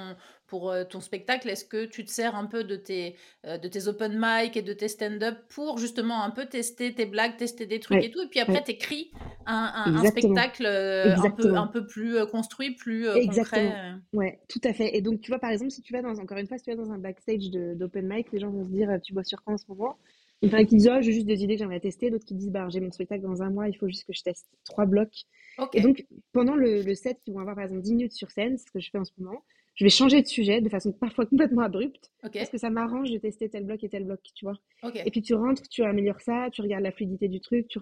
pour 0.46 0.70
euh, 0.70 0.84
ton 0.84 1.00
spectacle, 1.00 1.48
est-ce 1.48 1.64
que 1.64 1.84
tu 1.84 2.04
te 2.04 2.10
sers 2.10 2.34
un 2.34 2.46
peu 2.46 2.64
de 2.64 2.76
tes, 2.76 3.16
euh, 3.46 3.58
de 3.58 3.68
tes 3.68 3.88
open 3.88 4.14
mic 4.16 4.56
et 4.56 4.62
de 4.62 4.72
tes 4.72 4.88
stand-up 4.88 5.36
pour 5.48 5.78
justement 5.78 6.22
un 6.22 6.30
peu 6.30 6.46
tester 6.46 6.94
tes 6.94 7.06
blagues, 7.06 7.36
tester 7.36 7.66
des 7.66 7.80
trucs 7.80 8.02
et 8.02 8.10
tout, 8.10 8.22
et 8.22 8.28
puis 8.28 8.40
après, 8.40 8.62
tu 8.62 8.72
écris 8.72 9.10
un, 9.46 9.94
un, 9.96 10.04
spectacle 10.04 10.64
euh, 10.66 11.16
un, 11.16 11.30
peu, 11.30 11.54
un 11.54 11.66
peu 11.66 11.86
plus 11.86 12.24
construit, 12.26 12.74
plus 12.74 13.08
Exactement. 13.08 13.70
concret. 13.70 13.94
Ouais, 14.12 14.40
tout 14.48 14.60
à 14.64 14.72
fait. 14.72 14.96
Et 14.96 15.02
donc, 15.02 15.20
tu 15.20 15.30
vois, 15.30 15.38
par 15.38 15.50
exemple, 15.50 15.70
si 15.70 15.82
tu 15.82 15.92
vas 15.92 16.02
dans, 16.02 16.18
encore 16.18 16.38
une 16.38 16.46
fois, 16.46 16.58
si 16.58 16.64
tu 16.64 16.70
vas 16.70 16.76
dans 16.76 16.92
un 16.92 16.98
backstage 16.98 17.50
d'open 17.50 18.06
mic, 18.06 18.32
les 18.32 18.40
gens 18.40 18.50
vont 18.50 18.64
se 18.64 18.70
dire, 18.70 18.88
tu 19.02 19.12
vois 19.12 19.24
sur 19.24 19.42
quoi 19.42 19.54
en 19.54 19.58
ce 19.58 19.64
moment? 19.68 19.96
Il 20.42 20.50
y 20.50 20.54
en 20.54 20.58
a 20.58 20.64
qui 20.64 20.76
disent, 20.76 20.90
oh, 20.92 21.00
j'ai 21.00 21.12
juste 21.12 21.26
des 21.26 21.42
idées 21.42 21.54
que 21.54 21.60
j'aimerais 21.60 21.80
tester. 21.80 22.10
D'autres 22.10 22.26
qui 22.26 22.34
disent, 22.34 22.50
bah, 22.50 22.66
j'ai 22.68 22.80
mon 22.80 22.90
spectacle 22.90 23.22
dans 23.22 23.42
un 23.42 23.50
mois, 23.50 23.68
il 23.68 23.74
faut 23.74 23.88
juste 23.88 24.04
que 24.04 24.12
je 24.12 24.22
teste 24.22 24.46
trois 24.64 24.84
blocs. 24.84 25.24
Et 25.72 25.80
donc, 25.80 26.06
pendant 26.32 26.54
le, 26.54 26.82
le, 26.82 26.94
set, 26.94 27.18
qui 27.24 27.30
vont 27.30 27.40
avoir 27.40 27.54
par 27.54 27.64
exemple 27.64 27.82
10 27.82 27.94
minutes 27.94 28.12
sur 28.12 28.30
scène, 28.30 28.56
c'est 28.58 28.66
ce 28.66 28.72
que 28.72 28.80
je 28.80 28.90
fais 28.90 28.98
en 28.98 29.04
ce 29.04 29.12
moment, 29.18 29.42
je 29.74 29.84
vais 29.84 29.90
changer 29.90 30.22
de 30.22 30.26
sujet 30.26 30.60
de 30.60 30.68
façon 30.68 30.92
parfois 30.92 31.26
complètement 31.26 31.62
abrupte. 31.62 32.12
Parce 32.22 32.48
que 32.48 32.58
ça 32.58 32.70
m'arrange 32.70 33.10
de 33.10 33.18
tester 33.18 33.48
tel 33.48 33.64
bloc 33.64 33.82
et 33.82 33.88
tel 33.88 34.04
bloc, 34.04 34.20
tu 34.34 34.44
vois. 34.44 34.58
Et 35.04 35.10
puis 35.10 35.20
tu 35.20 35.34
rentres, 35.34 35.68
tu 35.68 35.82
améliores 35.82 36.20
ça, 36.20 36.48
tu 36.52 36.62
regardes 36.62 36.84
la 36.84 36.92
fluidité 36.92 37.28
du 37.28 37.40
truc. 37.40 37.76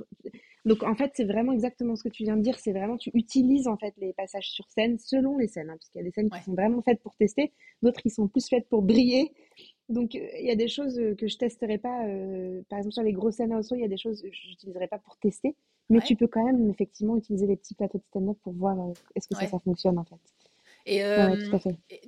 Donc 0.65 0.83
en 0.85 0.95
fait, 0.95 1.11
c'est 1.15 1.25
vraiment 1.25 1.53
exactement 1.53 1.95
ce 1.97 2.05
que 2.05 2.09
tu 2.09 2.23
viens 2.23 2.37
de 2.37 2.43
dire. 2.43 2.59
C'est 2.59 2.73
vraiment, 2.73 2.97
tu 2.97 3.11
utilises 3.15 3.69
en 3.69 3.77
fait 3.77 3.93
les 3.99 4.15
passages 4.15 4.51
sur 4.51 4.69
scène 4.71 4.99
selon 4.99 5.37
les 5.37 5.49
scènes. 5.49 5.69
Hein, 5.69 5.77
parce 5.79 5.91
qu'il 5.91 5.99
y 6.01 6.03
a 6.03 6.05
des 6.05 6.13
scènes 6.13 6.31
qui 6.31 6.43
sont 6.43 6.55
vraiment 6.55 6.81
faites 6.83 7.03
pour 7.03 7.15
tester, 7.17 7.53
d'autres 7.83 8.01
qui 8.01 8.11
sont 8.11 8.27
plus 8.27 8.49
faites 8.49 8.69
pour 8.69 8.83
briller. 8.83 9.33
Donc, 9.89 10.15
euh, 10.15 10.27
il 10.41 10.47
y 10.47 10.51
a 10.51 10.57
des 10.57 10.69
choses 10.69 10.99
euh, 10.99 11.15
que 11.15 11.29
je 11.29 11.37
testerai 11.37 11.77
pas. 11.77 12.07
Euh, 12.07 12.63
par 12.71 12.79
exemple, 12.79 12.95
sur 12.95 13.03
les 13.03 13.13
grosses 13.13 13.37
scènes 13.37 13.53
à 13.53 13.61
il 13.73 13.81
y 13.81 13.85
a 13.85 13.89
des 13.89 13.99
choses 13.99 14.23
que 14.23 14.29
je 14.33 14.49
n'utiliserai 14.49 14.89
pas 14.89 14.99
pour 14.99 15.19
tester. 15.19 15.55
Mais 15.91 16.01
tu 16.01 16.17
peux 16.17 16.27
quand 16.27 16.45
même, 16.45 16.71
effectivement, 16.71 17.17
utiliser 17.17 17.47
les 17.47 17.57
petits 17.57 17.75
plateaux 17.75 17.99
de 17.99 18.05
stand-up 18.05 18.39
pour 18.43 18.55
voir 18.55 18.77
est-ce 19.15 19.29
que 19.29 19.35
ça, 19.35 19.47
ça 19.47 19.59
fonctionne, 19.59 19.99
en 19.99 20.05
fait. 20.05 20.21
Et, 20.87 21.03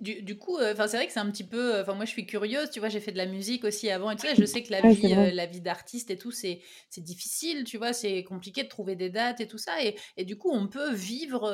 du, 0.01 0.37
coup, 0.39 0.59
enfin 0.61 0.87
c'est 0.87 0.97
vrai 0.97 1.07
que 1.07 1.13
c'est 1.13 1.21
un 1.21 1.31
petit 1.31 1.45
peu. 1.45 1.81
Enfin, 1.81 1.95
moi, 1.95 2.05
je 2.05 2.11
suis 2.11 2.27
curieuse. 2.27 2.71
Tu 2.71 2.81
vois, 2.81 2.89
j'ai 2.89 3.01
fait 3.01 3.13
de 3.13 3.17
la 3.17 3.27
musique 3.27 3.65
aussi 3.65 3.91
avant 3.91 4.11
et 4.11 4.17
tout 4.17 4.27
ça. 4.27 4.35
Je 4.35 4.45
sais 4.45 4.63
que 4.63 4.73
la 4.73 4.81
vie, 4.81 5.15
la 5.33 5.47
vie 5.47 5.61
d'artiste 5.61 6.11
et 6.11 6.17
tout, 6.17 6.31
c'est 6.31 6.61
c'est 6.91 7.03
difficile. 7.03 7.65
Tu 7.65 7.79
vois, 7.79 7.93
c'est 7.93 8.23
compliqué 8.25 8.63
de 8.63 8.69
trouver 8.69 8.97
des 8.97 9.11
dates 9.11 9.41
et 9.41 9.47
tout 9.47 9.59
ça. 9.59 9.83
Et, 9.83 9.97
et 10.17 10.25
du 10.25 10.37
coup, 10.37 10.51
on 10.53 10.67
peut 10.69 10.93
vivre 10.93 11.51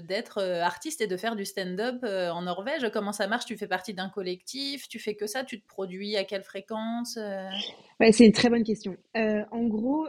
d'être 0.00 0.42
artiste 0.42 1.00
et 1.00 1.06
de 1.06 1.16
faire 1.16 1.36
du 1.36 1.44
stand-up 1.44 2.02
en 2.04 2.42
Norvège. 2.42 2.90
Comment 2.92 3.12
ça 3.12 3.26
marche? 3.26 3.44
Tu 3.44 3.56
fais 3.56 3.68
partie 3.68 3.94
d'un 3.94 4.08
collectif? 4.08 4.88
Tu 4.88 4.98
fais 4.98 5.14
que 5.14 5.26
ça? 5.26 5.44
Tu 5.44 5.60
te 5.60 5.66
produis 5.66 6.16
à 6.16 6.24
quelle 6.24 6.42
fréquence 6.42 7.18
ouais, 8.00 8.12
C'est 8.12 8.26
une 8.26 8.32
très 8.32 8.50
bonne 8.50 8.64
question. 8.64 8.96
en 9.14 9.64
gros, 9.66 10.08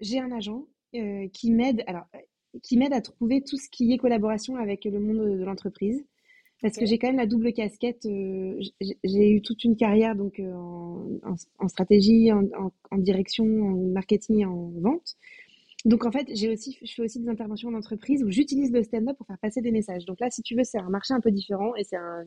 j'ai 0.00 0.20
un 0.20 0.32
agent 0.32 0.66
qui 0.92 1.50
m'aide. 1.52 1.82
Alors, 1.86 2.04
qui 2.62 2.76
m'aide 2.76 2.92
à 2.92 3.00
trouver 3.00 3.42
tout 3.42 3.56
ce 3.56 3.68
qui 3.70 3.92
est 3.92 3.98
collaboration 3.98 4.56
avec 4.56 4.84
le 4.84 4.98
monde 4.98 5.38
de 5.38 5.44
l'entreprise. 5.44 6.04
Parce 6.62 6.76
que 6.76 6.84
j'ai 6.84 6.98
quand 6.98 7.08
même 7.08 7.16
la 7.16 7.26
double 7.26 7.52
casquette. 7.52 8.04
Euh, 8.04 8.60
j'ai 8.80 9.30
eu 9.30 9.40
toute 9.40 9.64
une 9.64 9.76
carrière 9.76 10.14
donc 10.14 10.38
euh, 10.38 10.52
en, 11.58 11.68
stratégie, 11.68 12.30
en, 12.32 12.98
direction, 12.98 13.44
en 13.44 13.76
marketing 13.92 14.40
et 14.40 14.44
en 14.44 14.70
vente. 14.76 15.16
Donc 15.86 16.04
en 16.04 16.12
fait, 16.12 16.28
j'ai 16.34 16.52
aussi, 16.52 16.78
je 16.82 16.92
fais 16.92 17.02
aussi 17.02 17.20
des 17.20 17.28
interventions 17.28 17.70
en 17.70 17.74
entreprise 17.74 18.22
où 18.22 18.30
j'utilise 18.30 18.70
le 18.70 18.82
stand-up 18.82 19.16
pour 19.16 19.26
faire 19.26 19.38
passer 19.38 19.62
des 19.62 19.72
messages. 19.72 20.04
Donc 20.04 20.20
là, 20.20 20.30
si 20.30 20.42
tu 20.42 20.54
veux, 20.54 20.64
c'est 20.64 20.78
un 20.78 20.90
marché 20.90 21.14
un 21.14 21.20
peu 21.20 21.30
différent 21.30 21.74
et 21.76 21.84
c'est 21.84 21.96
un, 21.96 22.26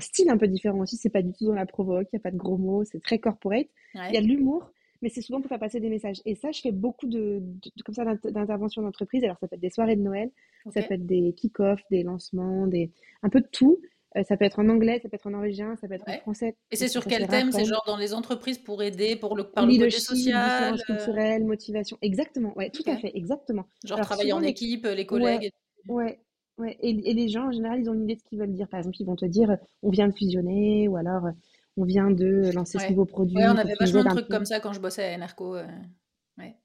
style 0.00 0.30
un 0.30 0.38
peu 0.38 0.48
différent 0.48 0.78
aussi. 0.78 0.96
C'est 0.96 1.10
pas 1.10 1.22
du 1.22 1.32
tout 1.34 1.44
dans 1.44 1.54
la 1.54 1.66
provoque, 1.66 2.08
il 2.12 2.16
n'y 2.16 2.20
a 2.20 2.22
pas 2.22 2.30
de 2.30 2.38
gros 2.38 2.56
mots, 2.56 2.84
c'est 2.84 3.02
très 3.02 3.18
corporate. 3.18 3.66
Il 3.94 4.14
y 4.14 4.16
a 4.16 4.22
de 4.22 4.26
l'humour, 4.26 4.70
mais 5.04 5.10
c'est 5.10 5.20
souvent 5.20 5.42
pour 5.42 5.50
faire 5.50 5.58
passer 5.58 5.80
des 5.80 5.90
messages. 5.90 6.22
Et 6.24 6.34
ça, 6.34 6.50
je 6.50 6.62
fais 6.62 6.72
beaucoup 6.72 7.06
de, 7.06 7.42
comme 7.84 7.94
ça 7.94 8.06
d'interventions 8.06 8.80
d'entreprise. 8.80 9.22
Alors, 9.22 9.36
ça 9.38 9.46
peut 9.46 9.56
être 9.56 9.60
des 9.60 9.68
soirées 9.68 9.96
de 9.96 10.00
Noël, 10.00 10.30
ça 10.72 10.80
peut 10.80 10.94
être 10.94 11.04
des 11.04 11.34
kick-offs, 11.34 11.82
des 11.90 12.02
lancements, 12.02 12.66
des 12.66 12.90
un 13.22 13.28
peu 13.28 13.42
de 13.42 13.46
tout. 13.46 13.82
Euh, 14.16 14.22
ça 14.22 14.38
peut 14.38 14.46
être 14.46 14.60
en 14.60 14.68
anglais, 14.70 15.00
ça 15.02 15.10
peut 15.10 15.16
être 15.16 15.26
en 15.26 15.32
norvégien, 15.32 15.76
ça 15.76 15.88
peut 15.88 15.94
être 15.94 16.08
en 16.08 16.18
français. 16.20 16.56
Et 16.70 16.76
c'est 16.76 16.88
sur 16.88 17.04
quel 17.04 17.28
thème? 17.28 17.52
C'est 17.52 17.66
genre 17.66 17.84
dans 17.86 17.98
les 17.98 18.14
entreprises 18.14 18.56
pour 18.56 18.82
aider, 18.82 19.14
pour 19.16 19.36
le 19.36 19.44
par 19.44 19.66
le 19.66 19.76
côté 19.76 19.90
social, 19.90 20.72
euh... 20.72 20.76
culturelle, 20.86 21.44
motivation. 21.44 21.98
Exactement. 22.00 22.56
Ouais, 22.56 22.70
tout 22.70 22.84
à 22.86 22.96
fait, 22.96 23.10
exactement. 23.14 23.66
Genre 23.84 24.00
travailler 24.00 24.32
en 24.32 24.42
équipe, 24.42 24.86
les 24.86 25.04
collègues. 25.04 25.50
Ouais, 25.86 26.18
ouais. 26.56 26.78
Et, 26.80 27.10
et, 27.10 27.12
les 27.12 27.28
gens, 27.28 27.48
en 27.48 27.52
général, 27.52 27.78
ils 27.78 27.90
ont 27.90 27.94
une 27.94 28.04
idée 28.04 28.14
de 28.14 28.20
ce 28.20 28.24
qu'ils 28.24 28.38
veulent 28.38 28.54
dire. 28.54 28.68
Par 28.68 28.78
exemple, 28.78 28.96
ils 29.00 29.06
vont 29.06 29.16
te 29.16 29.26
dire, 29.26 29.54
on 29.82 29.90
vient 29.90 30.08
de 30.08 30.14
fusionner, 30.14 30.88
ou 30.88 30.96
alors 30.96 31.28
on 31.76 31.84
vient 31.84 32.10
de 32.10 32.50
lancer 32.54 32.78
ce 32.78 32.88
nouveau 32.90 33.04
produit. 33.04 33.36
Ouais, 33.36 33.48
on 33.48 33.56
avait 33.56 33.74
vachement 33.74 34.04
de 34.04 34.08
trucs 34.08 34.28
comme 34.28 34.44
ça 34.44 34.60
quand 34.60 34.72
je 34.72 34.80
bossais 34.80 35.04
à 35.04 35.16
Enerco. 35.16 35.56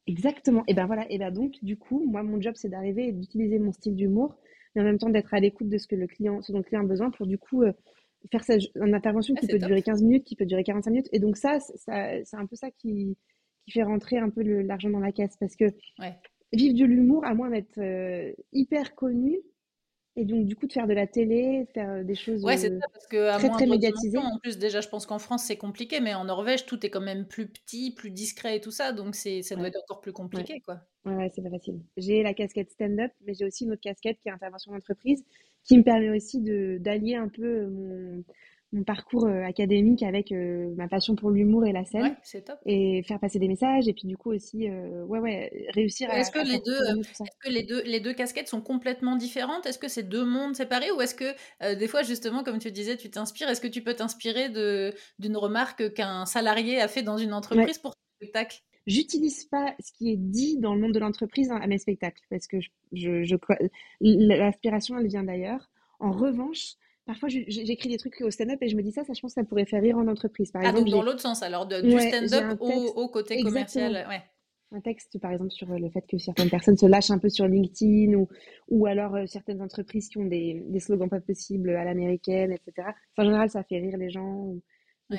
Exactement. 0.07 0.63
Et 0.67 0.73
ben 0.73 0.85
voilà. 0.85 1.05
Et 1.11 1.17
ben 1.17 1.31
donc, 1.31 1.53
du 1.61 1.77
coup, 1.77 2.03
moi, 2.05 2.23
mon 2.23 2.41
job, 2.41 2.53
c'est 2.55 2.69
d'arriver 2.69 3.09
et 3.09 3.11
d'utiliser 3.11 3.59
mon 3.59 3.71
style 3.71 3.95
d'humour, 3.95 4.35
mais 4.75 4.81
en 4.81 4.85
même 4.85 4.97
temps 4.97 5.09
d'être 5.09 5.33
à 5.33 5.39
l'écoute 5.39 5.69
de 5.69 5.77
ce 5.77 5.87
que 5.87 5.95
le 5.95 6.07
client, 6.07 6.41
ce 6.41 6.51
dont 6.51 6.59
le 6.59 6.63
client 6.63 6.81
a 6.81 6.87
besoin 6.87 7.11
pour 7.11 7.27
du 7.27 7.37
coup 7.37 7.63
euh, 7.63 7.71
faire 8.31 8.43
sa, 8.43 8.55
une 8.57 8.93
intervention 8.93 9.35
qui 9.35 9.47
peut 9.47 9.59
durer 9.59 9.81
15 9.81 10.01
minutes, 10.01 10.25
qui 10.25 10.35
peut 10.35 10.45
durer 10.45 10.63
45 10.63 10.91
minutes. 10.91 11.09
Et 11.11 11.19
donc 11.19 11.37
ça, 11.37 11.59
ça 11.59 12.23
c'est 12.23 12.37
un 12.37 12.45
peu 12.45 12.55
ça 12.55 12.71
qui, 12.71 13.17
qui 13.65 13.71
fait 13.71 13.83
rentrer 13.83 14.17
un 14.17 14.29
peu 14.29 14.41
l'argent 14.41 14.89
dans 14.89 14.99
la 14.99 15.11
caisse, 15.11 15.37
parce 15.39 15.55
que 15.55 15.65
vivre 16.51 16.77
de 16.77 16.85
l'humour, 16.85 17.25
à 17.25 17.33
moins 17.35 17.49
d'être 17.49 17.77
euh, 17.77 18.33
hyper 18.51 18.95
connu, 18.95 19.39
et 20.15 20.25
donc, 20.25 20.45
du 20.45 20.55
coup, 20.55 20.67
de 20.67 20.73
faire 20.73 20.87
de 20.87 20.93
la 20.93 21.07
télé, 21.07 21.65
faire 21.73 21.89
euh, 21.89 22.03
des 22.03 22.15
choses 22.15 22.43
ouais, 22.43 22.57
c'est 22.57 22.69
ça, 22.69 22.85
parce 22.91 23.07
que 23.07 23.37
très, 23.37 23.49
très 23.49 23.65
médiatisées. 23.67 24.17
En 24.17 24.39
plus, 24.39 24.57
déjà, 24.57 24.81
je 24.81 24.89
pense 24.89 25.05
qu'en 25.05 25.19
France, 25.19 25.43
c'est 25.45 25.55
compliqué, 25.55 25.99
mais 25.99 26.13
en 26.13 26.25
Norvège, 26.25 26.65
tout 26.65 26.85
est 26.85 26.89
quand 26.89 27.01
même 27.01 27.25
plus 27.25 27.47
petit, 27.47 27.91
plus 27.91 28.11
discret 28.11 28.57
et 28.57 28.61
tout 28.61 28.71
ça. 28.71 28.91
Donc, 28.91 29.15
c'est, 29.15 29.43
ça 29.43 29.55
doit 29.55 29.67
être 29.67 29.79
encore 29.83 30.01
plus 30.01 30.11
compliqué, 30.11 30.61
quoi. 30.61 30.81
Ouais, 31.05 31.31
c'est 31.33 31.41
pas 31.41 31.49
facile. 31.49 31.79
J'ai 31.95 32.23
la 32.23 32.33
casquette 32.33 32.71
stand-up, 32.71 33.11
mais 33.25 33.33
j'ai 33.33 33.45
aussi 33.45 33.63
une 33.63 33.71
autre 33.71 33.81
casquette 33.81 34.19
qui 34.19 34.29
est 34.29 34.31
intervention 34.31 34.73
d'entreprise, 34.73 35.23
qui 35.63 35.77
me 35.77 35.83
permet 35.83 36.09
aussi 36.09 36.41
de, 36.41 36.77
d'allier 36.79 37.15
un 37.15 37.29
peu 37.29 37.67
mon, 37.67 38.23
mon 38.71 38.83
parcours 38.83 39.25
euh, 39.25 39.43
académique 39.43 40.03
avec 40.03 40.31
euh, 40.31 40.73
ma 40.75 40.87
passion 40.87 41.15
pour 41.15 41.31
l'humour 41.31 41.65
et 41.65 41.71
la 41.71 41.85
scène. 41.85 42.15
Et 42.65 43.03
faire 43.03 43.19
passer 43.19 43.39
des 43.39 43.47
messages 43.47 43.87
et 43.87 43.93
puis 43.93 44.07
du 44.07 44.17
coup 44.17 44.31
aussi 44.31 44.69
euh, 44.69 45.03
ouais 45.05 45.19
ouais 45.19 45.67
réussir 45.73 46.09
est-ce 46.11 46.31
que 46.31 46.39
les 46.39 46.59
deux 46.59 47.01
est-ce 47.01 47.37
que 47.43 47.49
les 47.49 47.63
deux 47.63 47.81
les 47.83 47.99
deux 47.99 48.13
casquettes 48.13 48.47
sont 48.47 48.61
complètement 48.61 49.15
différentes? 49.15 49.65
Est-ce 49.65 49.79
que 49.79 49.87
c'est 49.87 50.03
deux 50.03 50.25
mondes 50.25 50.55
séparés 50.55 50.91
ou 50.91 51.01
est-ce 51.01 51.15
que 51.15 51.75
des 51.75 51.87
fois 51.87 52.03
justement 52.03 52.43
comme 52.43 52.59
tu 52.59 52.71
disais 52.71 52.97
tu 52.97 53.09
t'inspires? 53.09 53.49
Est-ce 53.49 53.61
que 53.61 53.67
tu 53.67 53.81
peux 53.81 53.95
t'inspirer 53.95 54.49
de 54.49 54.93
d'une 55.17 55.37
remarque 55.37 55.93
qu'un 55.93 56.25
salarié 56.25 56.79
a 56.79 56.87
fait 56.87 57.01
dans 57.01 57.17
une 57.17 57.33
entreprise 57.33 57.79
pour 57.79 57.95
ton 57.95 58.01
spectacle? 58.17 58.59
J'utilise 58.85 59.45
pas 59.45 59.75
ce 59.79 59.91
qui 59.93 60.11
est 60.11 60.17
dit 60.17 60.57
dans 60.57 60.73
le 60.73 60.81
monde 60.81 60.93
de 60.93 60.99
l'entreprise 60.99 61.51
à 61.51 61.67
mes 61.67 61.77
spectacles 61.77 62.23
parce 62.29 62.47
que 62.47 62.59
je, 62.59 62.69
je, 62.93 63.23
je 63.23 63.35
l'inspiration 63.99 64.97
elle 64.97 65.07
vient 65.07 65.23
d'ailleurs. 65.23 65.69
En 65.99 66.11
revanche, 66.11 66.75
Parfois, 67.09 67.27
j'écris 67.27 67.89
des 67.89 67.97
trucs 67.97 68.21
au 68.21 68.29
stand-up 68.29 68.59
et 68.61 68.69
je 68.69 68.75
me 68.75 68.83
dis 68.83 68.91
ça, 68.91 69.03
ça, 69.03 69.13
je 69.13 69.19
pense 69.19 69.33
que 69.33 69.41
ça 69.41 69.43
pourrait 69.43 69.65
faire 69.65 69.81
rire 69.81 69.97
en 69.97 70.07
entreprise. 70.07 70.51
Par 70.51 70.61
ah, 70.63 70.69
exemple, 70.69 70.91
donc 70.91 70.99
dans 70.99 71.01
l'autre 71.01 71.21
sens, 71.21 71.41
alors, 71.41 71.65
du 71.65 71.73
stand-up 71.73 72.59
au, 72.59 73.09
côté 73.09 73.41
commercial. 73.41 74.05
Ouais. 74.07 74.21
Un 74.71 74.79
texte, 74.79 75.19
par 75.19 75.31
exemple, 75.31 75.49
sur 75.49 75.67
le 75.67 75.89
fait 75.89 76.03
que 76.07 76.19
certaines 76.19 76.51
personnes 76.51 76.77
se 76.77 76.85
lâchent 76.85 77.09
un 77.09 77.17
peu 77.17 77.29
sur 77.29 77.47
LinkedIn 77.47 78.13
ou, 78.13 78.27
ou 78.67 78.85
alors 78.85 79.15
euh, 79.15 79.25
certaines 79.25 79.59
entreprises 79.63 80.07
qui 80.09 80.19
ont 80.19 80.25
des, 80.25 80.63
des, 80.67 80.79
slogans 80.79 81.09
pas 81.09 81.19
possibles 81.19 81.71
à 81.71 81.83
l'américaine, 81.83 82.51
etc. 82.51 82.89
en 83.17 83.23
général, 83.23 83.49
ça 83.49 83.63
fait 83.63 83.79
rire 83.79 83.97
les 83.97 84.11
gens. 84.11 84.53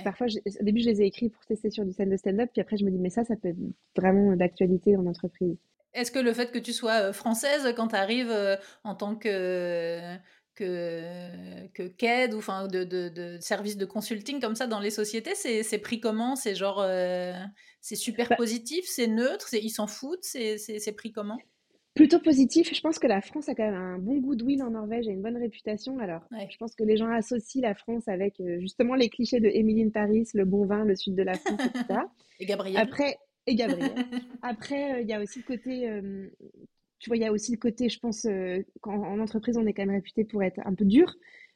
Parfois, 0.04 0.28
au 0.28 0.64
début, 0.64 0.82
je 0.82 0.90
les 0.90 1.02
ai 1.02 1.06
écrits 1.06 1.30
pour 1.30 1.44
tester 1.44 1.70
sur 1.70 1.84
du 1.84 1.90
scène 1.90 2.10
de 2.10 2.16
stand-up, 2.16 2.50
puis 2.52 2.60
après, 2.60 2.76
je 2.76 2.84
me 2.84 2.92
dis, 2.92 2.98
mais 2.98 3.10
ça, 3.10 3.24
ça 3.24 3.34
peut 3.34 3.48
être 3.48 3.58
vraiment 3.96 4.36
d'actualité 4.36 4.96
en 4.96 5.06
entreprise. 5.06 5.56
Est-ce 5.92 6.12
que 6.12 6.20
le 6.20 6.32
fait 6.32 6.52
que 6.52 6.60
tu 6.60 6.72
sois 6.72 7.08
euh, 7.08 7.12
française 7.12 7.74
quand 7.74 7.88
tu 7.88 7.96
arrives 7.96 8.30
euh, 8.30 8.54
en 8.84 8.94
tant 8.94 9.16
que 9.16 10.16
que, 10.60 11.66
que 11.68 11.82
KED 11.88 12.34
ou 12.34 12.38
enfin 12.38 12.68
de, 12.68 12.84
de, 12.84 13.08
de 13.08 13.38
services 13.40 13.78
de 13.78 13.86
consulting 13.86 14.40
comme 14.40 14.54
ça 14.54 14.66
dans 14.66 14.80
les 14.80 14.90
sociétés, 14.90 15.34
c'est 15.34 15.78
pris 15.78 16.00
comment? 16.00 16.36
C'est 16.36 16.54
genre, 16.54 16.80
euh, 16.80 17.32
c'est 17.80 17.96
super 17.96 18.28
bah 18.28 18.36
positif, 18.36 18.84
c'est 18.86 19.06
neutre, 19.06 19.48
ils 19.54 19.70
s'en 19.70 19.86
foutent, 19.86 20.24
c'est 20.24 20.94
pris 20.96 21.12
comment? 21.12 21.38
Plutôt 21.94 22.20
positif. 22.20 22.72
Je 22.72 22.80
pense 22.80 22.98
que 22.98 23.06
la 23.06 23.20
France 23.20 23.48
a 23.48 23.54
quand 23.54 23.64
même 23.64 23.74
un 23.74 23.98
bon 23.98 24.18
goodwill 24.18 24.62
en 24.62 24.70
Norvège 24.70 25.08
et 25.08 25.10
une 25.10 25.22
bonne 25.22 25.36
réputation. 25.36 25.98
Alors, 25.98 26.22
je 26.30 26.56
pense 26.56 26.74
que 26.74 26.84
les 26.84 26.96
gens 26.96 27.10
associent 27.10 27.62
la 27.62 27.74
France 27.74 28.06
avec 28.06 28.38
euh, 28.40 28.60
justement 28.60 28.94
les 28.94 29.08
clichés 29.08 29.40
de 29.40 29.48
Émilie 29.48 29.90
Paris, 29.90 30.24
le 30.34 30.44
bon 30.44 30.66
vin, 30.66 30.84
le 30.84 30.94
sud 30.94 31.16
de 31.16 31.22
la 31.22 31.34
France, 31.34 31.60
etc. 31.66 32.00
et 32.40 32.46
Gabriel. 32.46 32.76
Après, 32.76 33.16
et 33.46 33.56
Gabriel. 33.56 33.92
Après, 34.42 34.94
euh, 34.94 35.00
il 35.00 35.08
y 35.08 35.14
a 35.14 35.20
aussi 35.20 35.40
le 35.40 35.44
côté 35.44 35.88
tu 37.00 37.10
vois, 37.10 37.16
il 37.16 37.22
y 37.22 37.26
a 37.26 37.32
aussi 37.32 37.52
le 37.52 37.58
côté, 37.58 37.88
je 37.88 37.98
pense, 37.98 38.26
euh, 38.26 38.62
qu'en 38.82 39.18
entreprise, 39.20 39.56
on 39.58 39.66
est 39.66 39.72
quand 39.72 39.84
même 39.86 39.96
réputé 39.96 40.24
pour 40.24 40.42
être 40.42 40.60
un 40.64 40.74
peu 40.74 40.84
dur. 40.84 41.14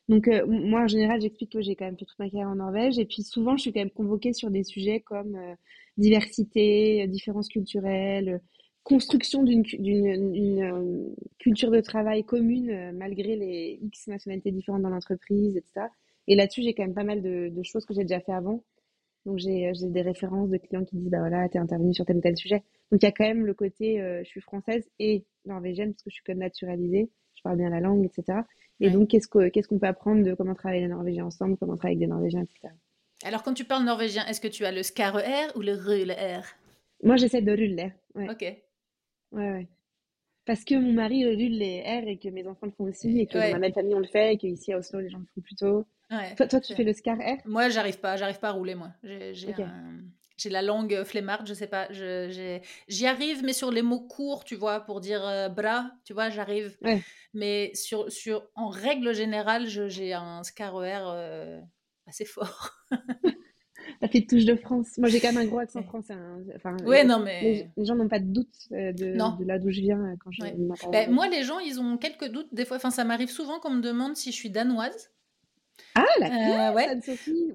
Donc, 0.09 0.29
euh, 0.29 0.47
moi, 0.47 0.83
en 0.83 0.89
général, 0.89 1.21
j'explique 1.21 1.53
que 1.53 1.63
j'ai 1.63 1.77
quand 1.77 1.85
même 1.87 1.99
fait 1.99 2.05
toute 2.07 2.19
ma 2.19 2.27
carrière 2.31 2.49
en 2.49 2.57
Norvège. 2.57 2.99
Et 2.99 3.05
puis, 3.07 3.23
souvent, 3.23 3.57
je 3.57 3.63
suis 3.63 3.73
quand 3.73 3.81
même 3.81 3.91
convoquée 3.91 4.33
sur 4.33 4.51
des 4.51 4.65
sujets 4.65 5.01
comme 5.01 5.37
euh, 5.37 5.55
diversité, 5.99 7.07
différences 7.09 7.49
culturelles, 7.49 8.41
construction 8.85 9.43
d'une 9.45 9.63
culture 11.39 11.71
de 11.71 11.81
travail 11.81 12.25
commune 12.25 12.93
malgré 12.93 13.37
les 13.37 13.79
X 13.83 14.09
nationalités 14.09 14.51
différentes 14.51 14.83
dans 14.83 14.91
l'entreprise, 14.91 15.57
etc. 15.57 15.87
Et 16.27 16.37
là-dessus, 16.37 16.63
j'ai 16.63 16.75
quand 16.75 16.83
même 16.83 16.95
pas 16.95 17.05
mal 17.05 17.23
de, 17.23 17.49
de 17.49 17.63
choses 17.63 17.87
que 17.87 17.95
j'ai 17.95 18.03
déjà 18.03 18.21
fait 18.21 18.33
avant. 18.33 18.63
Donc 19.27 19.39
j'ai 19.39 19.73
des 19.73 20.03
références 20.03 20.51
de 20.51 20.59
clients 20.59 20.85
qui 20.85 20.97
disent 20.97 21.09
bah 21.11 21.19
voilà, 21.21 21.49
tu 21.49 21.57
es 21.57 21.61
intervenu 21.61 21.95
sur 21.95 22.05
tel 22.05 22.17
ou 22.19 22.21
tel 22.21 22.37
sujet. 22.37 22.63
Donc 22.95 23.03
il 23.03 23.07
y 23.07 23.09
a 23.09 23.13
quand 23.13 23.25
même 23.25 23.45
le 23.45 23.55
côté 23.55 24.01
euh, 24.01 24.23
je 24.23 24.29
suis 24.29 24.41
française 24.41 24.89
et 25.01 25.25
norvégienne 25.47 25.95
parce 25.95 26.05
que 26.05 26.11
je 26.11 26.15
suis 26.15 26.23
comme 26.23 26.39
naturalisée, 26.39 27.11
je 27.35 27.43
parle 27.43 27.57
bien 27.57 27.69
la 27.69 27.81
langue, 27.81 28.05
etc. 28.05 28.39
Et 28.79 28.89
donc 28.89 29.09
qu'est-ce 29.09 29.27
qu'on 29.27 29.79
peut 29.81 29.87
apprendre 29.89 30.23
de 30.23 30.33
comment 30.35 30.55
travailler 30.55 30.83
les 30.83 30.87
Norvégiens 30.87 31.25
ensemble, 31.25 31.57
comment 31.57 31.77
travailler 31.77 31.97
avec 31.97 32.07
des 32.07 32.13
Norvégiens, 32.13 32.43
etc. 32.43 32.73
Alors 33.25 33.43
quand 33.43 33.53
tu 33.53 33.65
parles 33.65 33.85
norvégien, 33.85 34.25
est-ce 34.27 34.41
que 34.41 34.47
tu 34.47 34.65
as 34.65 34.71
le 34.71 34.85
skare 34.85 35.17
R 35.17 35.57
ou 35.57 35.63
le 35.63 35.73
rulle 35.73 36.13
R 36.13 36.45
Moi 37.03 37.17
j'essaie 37.17 37.43
de 37.43 37.51
rulle 37.51 37.93
Ouais. 38.15 38.31
Ok. 38.31 38.43
Ouais, 39.33 39.51
ouais. 39.51 39.69
Parce 40.45 40.63
que 40.63 40.77
mon 40.77 40.93
mari 40.93 41.27
rulle 41.27 41.59
les 41.59 41.81
R 41.81 42.07
et 42.07 42.17
que 42.17 42.29
mes 42.29 42.47
enfants 42.47 42.67
le 42.67 42.73
font 42.73 42.85
aussi 42.85 43.19
et 43.19 43.27
que 43.27 43.39
dans 43.39 43.51
ma 43.55 43.59
même 43.59 43.73
famille 43.73 43.97
on 43.97 43.99
le 43.99 44.07
fait 44.07 44.35
et 44.35 44.39
qu'ici 44.39 44.73
à 44.73 44.79
Oslo 44.79 45.01
les 45.01 45.11
gens 45.11 45.19
le 45.19 45.27
font 45.35 45.41
plutôt. 45.41 45.85
Toi, 46.37 46.47
toi, 46.47 46.61
tu 46.61 46.77
fais 46.77 46.85
le 46.85 46.93
scar 46.93 47.17
R 47.17 47.39
Moi, 47.45 47.71
j'arrive 47.71 47.99
pas, 47.99 48.17
j'arrive 48.17 48.39
pas 48.39 48.51
à 48.51 48.53
rouler, 48.53 48.77
moi. 48.77 48.91
J'ai 50.37 50.51
la 50.51 50.63
langue 50.63 51.05
flemmarde, 51.05 51.47
je 51.47 51.55
sais 51.55 51.69
pas. 51.69 51.89
J'y 51.93 53.07
arrive, 53.07 53.45
mais 53.45 53.53
sur 53.53 53.71
les 53.71 53.83
mots 53.83 54.01
courts, 54.01 54.45
tu 54.45 54.57
vois, 54.57 54.81
pour 54.81 55.01
dire 55.01 55.25
euh, 55.27 55.49
bras, 55.49 55.91
tu 56.05 56.13
vois, 56.13 56.31
j'arrive. 56.31 56.77
Mais 57.35 57.73
sur, 57.75 58.11
sur, 58.11 58.47
en 58.55 58.69
règle 58.69 59.15
générale, 59.15 59.67
j'ai 59.67 60.13
un 60.13 60.43
scar 60.43 60.75
R 60.75 61.09
euh, 61.09 61.61
assez 62.07 62.25
fort. 62.25 62.71
T'as 64.01 64.09
fait 64.09 64.23
touche 64.23 64.45
de 64.45 64.57
France. 64.57 64.99
Moi, 64.99 65.09
j'ai 65.09 65.21
quand 65.21 65.33
même 65.33 65.45
un 65.45 65.47
gros 65.47 65.59
accent 65.59 65.83
français. 65.83 66.15
Hein. 66.15 66.41
Enfin, 66.57 66.77
ouais, 66.85 67.05
non, 67.05 67.21
mais... 67.21 67.71
Les, 67.77 67.85
gens 67.85 67.95
n'ont 67.95 68.09
pas 68.09 68.19
de 68.19 68.33
doute 68.33 68.55
euh, 68.73 68.93
de, 68.93 69.13
de 69.13 69.45
là 69.45 69.59
d'où 69.59 69.71
je 69.71 69.81
viens 69.81 70.17
quand 70.21 70.31
je 70.33 70.43
ben, 70.91 71.11
Moi, 71.11 71.29
les 71.29 71.45
gens, 71.45 71.59
ils 71.59 71.81
ont 71.81 71.97
quelques 71.97 72.29
doutes. 72.29 72.53
Des 72.53 72.65
fois, 72.65 72.79
enfin, 72.79 72.91
ça 72.91 73.05
m'arrive 73.05 73.31
souvent 73.31 73.61
qu'on 73.61 73.71
me 73.71 73.83
demande 73.83 74.17
si 74.17 74.33
je 74.33 74.37
suis 74.37 74.51
danoise. 74.51 75.11
Ah, 75.95 76.05
la 76.19 76.71
euh, 76.71 76.77
Anne-Sophie 76.77 77.53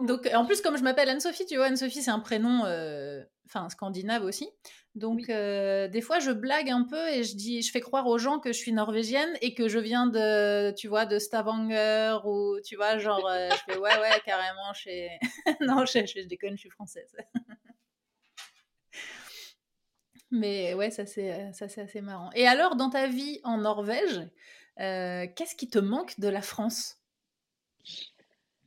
Donc, 0.00 0.28
en 0.32 0.44
plus, 0.44 0.60
comme 0.60 0.76
je 0.76 0.84
m'appelle 0.84 1.08
Anne-Sophie, 1.08 1.46
tu 1.46 1.56
vois, 1.56 1.66
Anne-Sophie, 1.66 2.02
c'est 2.02 2.12
un 2.12 2.20
prénom, 2.20 2.64
euh, 2.64 3.24
enfin, 3.46 3.68
scandinave 3.70 4.24
aussi. 4.24 4.48
Donc, 4.94 5.28
euh, 5.28 5.88
des 5.88 6.00
fois, 6.00 6.20
je 6.20 6.30
blague 6.30 6.70
un 6.70 6.84
peu 6.84 7.08
et 7.08 7.24
je 7.24 7.34
dis, 7.34 7.60
je 7.62 7.72
fais 7.72 7.80
croire 7.80 8.06
aux 8.06 8.18
gens 8.18 8.38
que 8.38 8.52
je 8.52 8.58
suis 8.58 8.72
norvégienne 8.72 9.36
et 9.40 9.54
que 9.54 9.66
je 9.66 9.80
viens 9.80 10.06
de, 10.06 10.70
tu 10.72 10.86
vois, 10.86 11.06
de 11.06 11.18
Stavanger 11.18 12.18
ou, 12.24 12.60
tu 12.64 12.76
vois, 12.76 12.98
genre, 12.98 13.28
je 13.28 13.72
fais, 13.72 13.78
ouais, 13.78 13.98
ouais, 13.98 14.20
carrément, 14.24 14.72
chez... 14.74 15.08
non, 15.60 15.84
je, 15.84 16.06
je, 16.06 16.26
déconne, 16.26 16.52
je 16.54 16.60
suis 16.60 16.70
française. 16.70 17.16
Mais 20.30 20.72
ouais, 20.74 20.90
ça 20.90 21.04
c'est, 21.04 21.52
ça 21.52 21.68
c'est 21.68 21.82
assez 21.82 22.00
marrant. 22.00 22.30
Et 22.34 22.46
alors, 22.46 22.76
dans 22.76 22.88
ta 22.88 23.06
vie 23.06 23.40
en 23.44 23.58
Norvège, 23.58 24.22
qu'est-ce 24.76 25.56
qui 25.56 25.68
te 25.68 25.78
manque 25.78 26.18
de 26.20 26.28
la 26.28 26.42
France? 26.42 27.01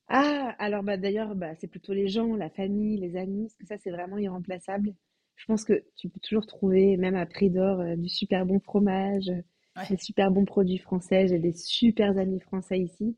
Ah, 0.07 0.55
alors 0.59 0.83
bah 0.83 0.97
d'ailleurs, 0.97 1.35
bah, 1.35 1.55
c'est 1.55 1.67
plutôt 1.67 1.93
les 1.93 2.07
gens, 2.07 2.35
la 2.35 2.49
famille, 2.49 2.97
les 2.99 3.15
amis, 3.17 3.43
parce 3.47 3.55
que 3.55 3.65
ça, 3.65 3.77
c'est 3.77 3.91
vraiment 3.91 4.17
irremplaçable. 4.17 4.93
Je 5.35 5.45
pense 5.45 5.65
que 5.65 5.83
tu 5.95 6.09
peux 6.09 6.19
toujours 6.19 6.45
trouver, 6.45 6.97
même 6.97 7.15
à 7.15 7.25
prix 7.25 7.49
d'or, 7.49 7.79
euh, 7.81 7.95
du 7.95 8.07
super 8.09 8.45
bon 8.45 8.59
fromage, 8.59 9.31
des 9.89 9.97
super 9.97 10.31
bons 10.31 10.45
produits 10.45 10.77
français. 10.77 11.27
J'ai 11.27 11.39
des 11.39 11.53
super 11.53 12.17
amis 12.17 12.39
français 12.39 12.79
ici, 12.79 13.17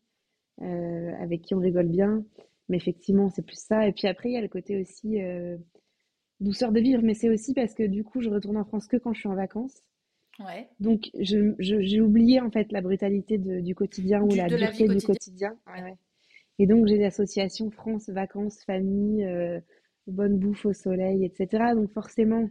euh, 0.61 1.11
avec 1.19 1.41
qui 1.43 1.55
on 1.55 1.59
rigole 1.59 1.87
bien. 1.87 2.25
Mais 2.69 2.77
effectivement, 2.77 3.29
c'est 3.29 3.45
plus 3.45 3.59
ça. 3.59 3.87
Et 3.87 3.93
puis 3.93 4.07
après, 4.07 4.29
il 4.29 4.33
y 4.33 4.37
a 4.37 4.41
le 4.41 4.47
côté 4.47 4.79
aussi 4.81 5.21
euh, 5.21 5.57
douceur 6.39 6.71
de 6.71 6.79
vivre, 6.79 7.01
mais 7.03 7.13
c'est 7.13 7.29
aussi 7.29 7.53
parce 7.53 7.73
que 7.73 7.83
du 7.83 8.03
coup, 8.03 8.21
je 8.21 8.29
retourne 8.29 8.57
en 8.57 8.65
France 8.65 8.87
que 8.87 8.97
quand 8.97 9.13
je 9.13 9.19
suis 9.19 9.29
en 9.29 9.35
vacances. 9.35 9.83
Ouais. 10.39 10.69
Donc, 10.79 11.09
je, 11.19 11.53
j'ai 11.59 12.01
oublié 12.01 12.39
en 12.41 12.51
fait 12.51 12.71
la 12.71 12.81
brutalité 12.81 13.37
de- 13.37 13.59
du 13.59 13.73
quotidien 13.75 14.21
ou 14.21 14.29
la 14.35 14.47
dureté 14.47 14.87
du 14.87 15.01
quotidien. 15.01 15.57
Ouais, 15.67 15.81
ouais. 15.81 15.95
Et 16.59 16.67
donc, 16.67 16.87
j'ai 16.87 16.97
l'association 16.97 17.71
France, 17.71 18.09
vacances, 18.09 18.63
famille, 18.63 19.23
euh, 19.23 19.59
bonne 20.07 20.37
bouffe 20.37 20.65
au 20.65 20.73
soleil, 20.73 21.25
etc. 21.25 21.75
Donc, 21.75 21.91
forcément, 21.93 22.49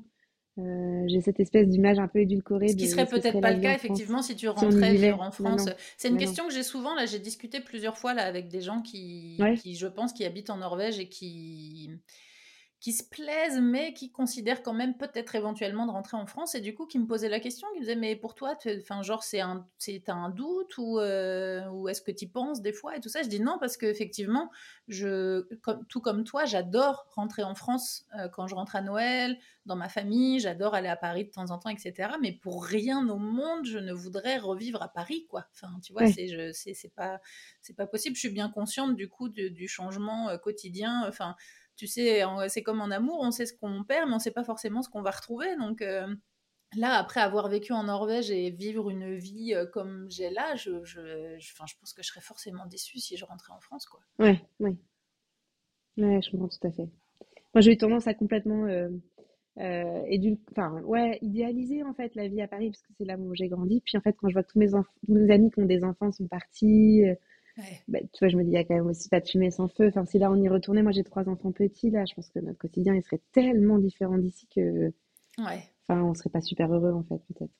euh, 0.59 1.05
j'ai 1.07 1.21
cette 1.21 1.39
espèce 1.41 1.69
d'image 1.69 1.99
un 1.99 2.09
peu 2.09 2.21
édulcorée. 2.21 2.69
Ce 2.69 2.77
qui 2.77 2.89
serait 2.89 3.07
peut-être 3.07 3.41
pas 3.41 3.53
le 3.53 3.61
cas, 3.61 3.75
effectivement, 3.75 4.23
si 4.23 4.37
tu 4.37 4.49
rentrais 4.49 4.95
vivre 4.95 5.21
en 5.21 5.31
France. 5.31 5.69
C'est 5.97 6.09
une 6.09 6.17
question 6.19 6.47
que 6.49 6.55
j'ai 6.55 6.63
souvent, 6.63 6.95
là, 6.95 7.07
j'ai 7.07 7.19
discuté 7.19 7.61
plusieurs 7.61 7.99
fois 7.99 8.15
là, 8.15 8.23
avec 8.25 8.49
des 8.49 8.61
gens 8.61 8.81
qui, 8.83 9.39
qui, 9.61 9.75
je 9.77 9.87
pense, 9.87 10.13
qui 10.13 10.25
habitent 10.25 10.51
en 10.51 10.57
Norvège 10.59 10.99
et 10.99 11.09
qui 11.09 11.91
qui 12.79 12.93
se 12.93 13.03
plaisent, 13.03 13.61
mais 13.61 13.95
qui 13.95 14.11
considèrent 14.11 14.63
quand 14.63 14.75
même 14.75 14.97
peut-être 14.97 15.35
éventuellement 15.35 15.87
de 15.87 15.93
rentrer 15.93 16.17
en 16.17 16.27
France, 16.27 16.55
et 16.55 16.61
du 16.61 16.75
coup 16.75 16.87
qui 16.87 16.99
me 16.99 17.07
posaient 17.07 17.29
la 17.29 17.41
question, 17.41 17.67
qui 17.73 17.77
me 17.77 17.81
disaient, 17.81 17.97
mais 17.97 18.17
pour 18.17 18.35
toi, 18.35 18.57
enfin, 18.81 19.03
genre, 19.03 19.23
c'est 19.23 19.41
un, 19.41 19.67
c'est 19.79 20.09
un 20.09 20.29
doute, 20.29 20.77
ou, 20.79 20.99
euh, 20.99 21.67
ou 21.71 21.89
est-ce 21.89 22.03
que 22.03 22.11
tu 22.11 22.25
y 22.25 22.29
penses 22.29 22.61
des 22.61 22.73
fois, 22.73 22.97
et 22.97 23.01
tout 23.01 23.09
ça? 23.09 23.23
Je 23.23 23.29
dis 23.29 23.41
non, 23.41 23.57
parce 23.59 23.77
qu'effectivement, 23.77 24.51
je, 24.89 25.43
comme, 25.63 25.85
tout 25.87 26.01
comme 26.01 26.25
toi, 26.25 26.45
j'adore 26.45 27.07
rentrer 27.15 27.43
en 27.43 27.55
France 27.55 28.05
euh, 28.19 28.29
quand 28.29 28.47
je 28.47 28.55
rentre 28.55 28.77
à 28.77 28.83
Noël, 28.83 29.39
dans 29.65 29.77
ma 29.77 29.89
famille, 29.89 30.39
j'adore 30.39 30.75
aller 30.75 30.89
à 30.89 30.97
Paris 30.97 31.25
de 31.25 31.31
temps 31.31 31.51
en 31.51 31.59
temps, 31.59 31.71
etc. 31.71 32.11
Mais 32.21 32.33
pour 32.33 32.65
rien 32.65 33.09
au 33.09 33.19
monde, 33.19 33.65
je 33.65 33.79
ne 33.79 33.93
voudrais 33.93 34.39
revivre 34.39 34.83
à 34.83 34.89
Paris, 34.89 35.27
quoi. 35.29 35.47
Enfin, 35.55 35.69
tu 35.83 35.93
vois, 35.93 36.07
c'est, 36.07 36.29
je, 36.29 36.53
c'est, 36.53 36.75
c'est 36.75 36.95
pas, 36.95 37.21
c'est 37.61 37.75
pas 37.75 37.87
possible. 37.87 38.15
Je 38.15 38.21
suis 38.21 38.29
bien 38.29 38.49
consciente 38.49 38.95
du 38.95 39.09
coup 39.09 39.29
du 39.29 39.67
changement 39.67 40.29
euh, 40.29 40.39
quotidien, 40.39 41.05
enfin 41.09 41.35
tu 41.77 41.87
sais, 41.87 42.23
c'est 42.49 42.63
comme 42.63 42.81
en 42.81 42.91
amour, 42.91 43.21
on 43.21 43.31
sait 43.31 43.47
ce 43.47 43.53
qu'on 43.53 43.85
perd, 43.85 44.07
mais 44.07 44.13
on 44.13 44.17
ne 44.17 44.21
sait 44.21 44.31
pas 44.31 44.45
forcément 44.45 44.83
ce 44.83 44.89
qu'on 44.89 45.03
va 45.03 45.11
retrouver. 45.11 45.57
Donc 45.57 45.83
euh, 45.83 46.07
là, 46.75 46.95
après 46.95 47.21
avoir 47.21 47.49
vécu 47.49 47.73
en 47.73 47.85
Norvège 47.85 48.31
et 48.31 48.51
vivre 48.51 48.91
une 48.91 49.15
vie 49.15 49.55
euh, 49.55 49.67
comme 49.67 50.07
j'ai 50.11 50.31
là, 50.31 50.55
je, 50.57 50.83
je, 50.85 51.37
je, 51.39 51.39
je, 51.39 51.55
pense 51.57 51.93
que 51.93 52.03
je 52.03 52.09
serais 52.09 52.21
forcément 52.21 52.67
déçue 52.67 52.99
si 52.99 53.17
je 53.17 53.25
rentrais 53.25 53.53
en 53.53 53.61
France. 53.61 53.87
Quoi. 53.87 54.01
Ouais, 54.19 54.41
ouais. 54.61 54.77
Ouais, 55.99 56.21
je 56.23 56.31
comprends 56.31 56.49
tout 56.49 56.67
à 56.67 56.73
fait. 56.73 56.89
Moi, 57.55 57.61
j'ai 57.61 57.73
eu 57.73 57.77
tendance 57.77 58.07
à 58.07 58.15
complètement 58.15 58.67
euh, 58.67 58.89
euh 59.59 60.83
ouais, 60.83 61.19
idéaliser 61.23 61.83
en 61.83 61.95
fait 61.95 62.15
la 62.15 62.29
vie 62.29 62.43
à 62.43 62.49
Paris 62.49 62.71
parce 62.71 62.83
que 62.83 62.93
c'est 62.99 63.05
là 63.05 63.17
où 63.17 63.35
j'ai 63.35 63.49
grandi. 63.49 63.83
Puis 63.83 63.97
en 63.97 64.01
fait, 64.01 64.15
quand 64.19 64.29
je 64.29 64.35
vois 64.35 64.43
que 64.43 64.53
tous 64.53 64.59
mes, 64.59 64.71
mes 65.09 65.33
amis 65.33 65.51
qui 65.51 65.61
ont 65.61 65.67
des 65.67 65.85
enfants 65.85 66.13
sont 66.13 66.27
partis, 66.27 67.05
bah, 67.89 67.99
tu 68.13 68.19
vois, 68.21 68.29
je 68.29 68.37
me 68.37 68.43
dis, 68.45 68.51
il 68.51 68.55
y 68.55 68.59
a 68.59 68.65
quand 68.65 68.75
même 68.75 68.87
aussi 68.87 69.09
pas 69.09 69.21
de 69.21 69.29
fumée 69.29 69.51
sans 69.51 69.69
feu. 69.69 69.89
Enfin, 69.89 70.05
si 70.05 70.19
là 70.19 70.31
on 70.31 70.37
y 70.37 70.49
retournait, 70.49 70.83
moi 70.83 70.93
j'ai 70.93 71.05
trois 71.05 71.29
enfants 71.29 71.53
petits, 71.53 71.91
là, 71.91 72.05
je 72.05 72.15
pense 72.15 72.29
que 72.31 72.39
notre 72.39 72.59
quotidien 72.59 72.95
il 72.95 73.03
serait 73.03 73.21
tellement 73.33 73.79
différent 73.79 74.19
d'ici 74.19 74.47
que. 74.55 74.93
Ouais. 75.39 75.63
Enfin, 75.89 76.03
on 76.03 76.15
serait 76.15 76.31
pas 76.31 76.41
super 76.41 76.73
heureux 76.73 76.93
en 76.93 77.03
fait, 77.03 77.21
peut-être. 77.29 77.53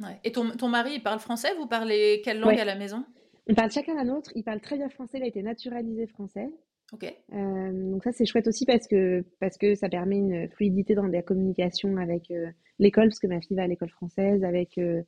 Ouais. 0.00 0.18
Et 0.24 0.32
ton, 0.32 0.50
ton 0.50 0.68
mari, 0.68 0.92
il 0.94 1.02
parle 1.02 1.18
français? 1.18 1.54
Vous 1.58 1.66
parlez 1.66 2.20
quelle 2.24 2.40
langue 2.40 2.58
à 2.58 2.64
la 2.64 2.76
maison? 2.76 3.04
On 3.48 3.54
parle 3.54 3.70
chacun 3.70 3.94
la 3.94 4.04
nôtre. 4.04 4.30
Il 4.34 4.44
parle 4.44 4.60
très 4.60 4.76
bien 4.76 4.88
français, 4.88 5.18
il 5.18 5.24
a 5.24 5.26
été 5.26 5.42
naturalisé 5.42 6.06
français. 6.06 6.48
Ok. 6.92 7.04
Euh, 7.34 7.90
donc 7.90 8.02
ça 8.02 8.12
c'est 8.12 8.24
chouette 8.24 8.46
aussi 8.46 8.64
parce 8.64 8.86
que 8.86 9.22
parce 9.40 9.58
que 9.58 9.74
ça 9.74 9.88
permet 9.88 10.16
une 10.16 10.48
fluidité 10.48 10.94
dans 10.94 11.06
la 11.06 11.22
communication 11.22 11.98
avec 11.98 12.30
euh, 12.30 12.50
l'école 12.78 13.08
parce 13.08 13.18
que 13.18 13.26
ma 13.26 13.40
fille 13.40 13.56
va 13.56 13.64
à 13.64 13.66
l'école 13.66 13.90
française 13.90 14.42
avec 14.42 14.78
euh, 14.78 15.02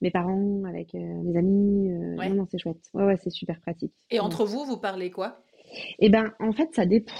mes 0.00 0.10
parents, 0.10 0.62
avec 0.68 0.94
euh, 0.94 0.98
mes 0.98 1.36
amis. 1.36 1.90
Euh, 1.90 2.28
non, 2.28 2.34
non, 2.34 2.46
c'est 2.50 2.58
chouette. 2.58 2.82
Ouais, 2.94 3.04
ouais, 3.04 3.16
c'est 3.22 3.30
super 3.30 3.60
pratique. 3.60 3.92
Et 4.10 4.20
entre 4.20 4.44
vous, 4.44 4.64
vous 4.64 4.78
parlez 4.78 5.10
quoi? 5.10 5.42
Eh 5.98 6.08
ben, 6.08 6.32
en 6.38 6.52
fait, 6.52 6.74
ça 6.74 6.86
dépend. 6.86 7.14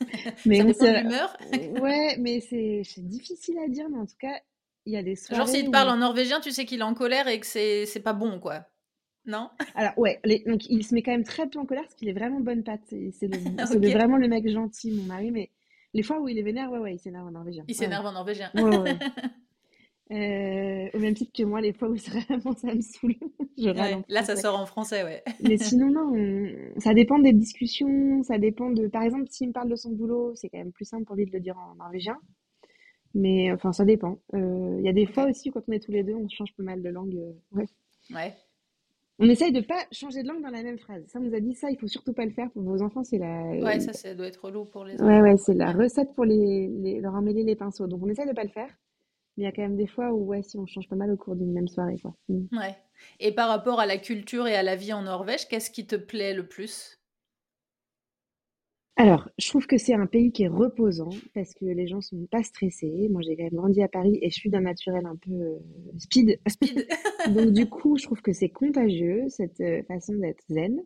mais 0.46 0.58
ça 0.58 0.64
dépend 0.64 0.84
de 0.84 0.98
l'humeur 0.98 1.36
Ouais, 1.82 2.16
mais 2.18 2.40
c'est 2.40 2.82
difficile 2.98 3.58
à 3.64 3.68
dire, 3.68 3.88
mais 3.90 3.98
en 3.98 4.06
tout 4.06 4.16
cas, 4.18 4.34
il 4.86 4.92
y 4.92 4.96
a 4.96 5.02
des 5.02 5.14
soirées. 5.14 5.38
Genre, 5.40 5.48
s'il 5.48 5.66
te 5.66 5.70
parle 5.70 5.90
en 5.90 5.98
norvégien, 5.98 6.40
tu 6.40 6.50
sais 6.50 6.64
qu'il 6.64 6.80
est 6.80 6.84
en 6.84 6.94
colère 6.94 7.28
et 7.28 7.38
que 7.38 7.46
c'est 7.46 8.02
pas 8.02 8.12
bon, 8.12 8.40
quoi. 8.40 8.66
Non? 9.24 9.50
Alors, 9.76 9.96
ouais, 9.98 10.20
donc 10.46 10.68
il 10.68 10.84
se 10.84 10.94
met 10.94 11.02
quand 11.02 11.12
même 11.12 11.22
très 11.22 11.48
peu 11.48 11.60
en 11.60 11.64
colère 11.64 11.84
parce 11.84 11.94
qu'il 11.94 12.08
est 12.08 12.12
vraiment 12.12 12.40
bonne 12.40 12.64
patte. 12.64 12.82
C'est 12.88 13.28
vraiment 13.96 14.16
le 14.16 14.26
mec 14.26 14.48
gentil, 14.48 14.90
mon 14.90 15.04
mari, 15.04 15.30
mais 15.30 15.50
les 15.94 16.02
fois 16.02 16.18
où 16.18 16.28
il 16.28 16.38
est 16.38 16.42
vénère, 16.42 16.72
ouais, 16.72 16.78
ouais, 16.78 16.94
il 16.94 16.98
s'énerve 16.98 17.26
en 17.26 17.30
norvégien. 17.30 17.64
Il 17.68 17.74
s'énerve 17.74 18.04
en 18.04 18.12
norvégien. 18.12 18.50
Ouais, 18.54 18.78
ouais. 18.78 18.98
Euh, 20.10 20.88
au 20.92 20.98
même 20.98 21.14
titre 21.14 21.32
que 21.32 21.42
moi, 21.42 21.60
les 21.60 21.72
fois 21.72 21.88
où 21.88 21.94
vraiment 21.96 22.54
ça 22.56 22.74
me 22.74 22.80
saoule, 22.80 23.14
je 23.56 23.70
ouais, 23.70 24.04
Là, 24.08 24.22
ça 24.22 24.36
sort 24.36 24.58
en 24.58 24.66
français, 24.66 25.04
ouais. 25.04 25.22
Mais 25.42 25.56
sinon, 25.56 25.90
non, 25.90 26.12
ça 26.78 26.92
dépend 26.92 27.18
des 27.18 27.32
discussions, 27.32 28.22
ça 28.22 28.38
dépend 28.38 28.70
de. 28.70 28.88
Par 28.88 29.02
exemple, 29.02 29.26
s'il 29.30 29.48
me 29.48 29.52
parle 29.52 29.70
de 29.70 29.76
son 29.76 29.90
boulot, 29.90 30.34
c'est 30.34 30.48
quand 30.48 30.58
même 30.58 30.72
plus 30.72 30.84
simple 30.84 31.04
pour 31.04 31.16
lui 31.16 31.24
de 31.24 31.32
le 31.32 31.40
dire 31.40 31.56
en 31.56 31.76
norvégien. 31.76 32.18
Mais 33.14 33.52
enfin, 33.52 33.72
ça 33.72 33.84
dépend. 33.84 34.18
Euh, 34.34 34.76
il 34.78 34.84
y 34.84 34.88
a 34.88 34.92
des 34.92 35.06
fois 35.06 35.28
aussi, 35.28 35.50
quand 35.50 35.62
on 35.68 35.72
est 35.72 35.80
tous 35.80 35.92
les 35.92 36.02
deux, 36.02 36.14
on 36.14 36.28
change 36.28 36.54
pas 36.56 36.62
mal 36.62 36.82
de 36.82 36.88
langue. 36.88 37.14
Euh, 37.14 37.32
ouais. 37.58 37.66
Ouais. 38.14 38.34
On 39.18 39.28
essaye 39.28 39.52
de 39.52 39.60
pas 39.60 39.84
changer 39.92 40.22
de 40.22 40.28
langue 40.28 40.42
dans 40.42 40.50
la 40.50 40.62
même 40.62 40.78
phrase. 40.78 41.04
Ça, 41.06 41.20
on 41.20 41.22
nous 41.22 41.34
a 41.34 41.40
dit 41.40 41.54
ça, 41.54 41.70
il 41.70 41.78
faut 41.78 41.86
surtout 41.86 42.14
pas 42.14 42.24
le 42.24 42.32
faire 42.32 42.50
pour 42.50 42.62
vos 42.62 42.82
enfants. 42.82 43.04
C'est 43.04 43.18
la. 43.18 43.52
Ouais, 43.62 43.80
ça, 43.80 43.92
ça 43.92 44.14
doit 44.14 44.26
être 44.26 44.44
relou 44.44 44.64
pour 44.64 44.84
les 44.84 44.94
enfants. 44.94 45.06
Ouais, 45.06 45.20
ouais, 45.20 45.36
c'est 45.36 45.54
la 45.54 45.72
recette 45.72 46.12
pour 46.14 46.24
les, 46.24 46.68
les, 46.68 47.00
leur 47.00 47.14
emmêler 47.14 47.44
les 47.44 47.54
pinceaux. 47.54 47.86
Donc, 47.86 48.02
on 48.02 48.08
essaye 48.08 48.26
de 48.26 48.32
pas 48.32 48.44
le 48.44 48.50
faire. 48.50 48.70
Mais 49.36 49.44
il 49.44 49.46
y 49.46 49.48
a 49.48 49.52
quand 49.52 49.62
même 49.62 49.76
des 49.76 49.86
fois 49.86 50.12
où, 50.12 50.26
ouais, 50.26 50.42
si 50.42 50.58
on 50.58 50.66
change 50.66 50.88
pas 50.88 50.96
mal 50.96 51.10
au 51.10 51.16
cours 51.16 51.36
d'une 51.36 51.52
même 51.52 51.68
soirée, 51.68 51.98
quoi. 52.00 52.14
Mm. 52.28 52.56
Ouais. 52.56 52.76
Et 53.20 53.32
par 53.32 53.48
rapport 53.48 53.80
à 53.80 53.86
la 53.86 53.98
culture 53.98 54.46
et 54.46 54.54
à 54.54 54.62
la 54.62 54.76
vie 54.76 54.92
en 54.92 55.02
Norvège, 55.02 55.48
qu'est-ce 55.48 55.70
qui 55.70 55.86
te 55.86 55.96
plaît 55.96 56.34
le 56.34 56.46
plus? 56.46 56.98
Alors, 58.96 59.30
je 59.38 59.48
trouve 59.48 59.66
que 59.66 59.78
c'est 59.78 59.94
un 59.94 60.06
pays 60.06 60.32
qui 60.32 60.42
est 60.42 60.48
reposant 60.48 61.08
parce 61.34 61.54
que 61.54 61.64
les 61.64 61.86
gens 61.86 62.02
sont 62.02 62.26
pas 62.30 62.42
stressés. 62.42 63.08
Moi, 63.10 63.22
j'ai 63.22 63.36
quand 63.36 63.44
même 63.44 63.54
grandi 63.54 63.82
à 63.82 63.88
Paris 63.88 64.18
et 64.20 64.28
je 64.28 64.34
suis 64.34 64.50
d'un 64.50 64.60
naturel 64.60 65.06
un 65.06 65.16
peu 65.16 65.32
euh, 65.32 65.58
speed. 65.98 66.38
Speed. 66.46 66.86
Donc, 67.34 67.52
du 67.52 67.68
coup, 67.68 67.96
je 67.96 68.04
trouve 68.04 68.20
que 68.20 68.34
c'est 68.34 68.50
contagieux, 68.50 69.24
cette 69.28 69.60
euh, 69.60 69.82
façon 69.84 70.14
d'être 70.14 70.44
zen. 70.48 70.78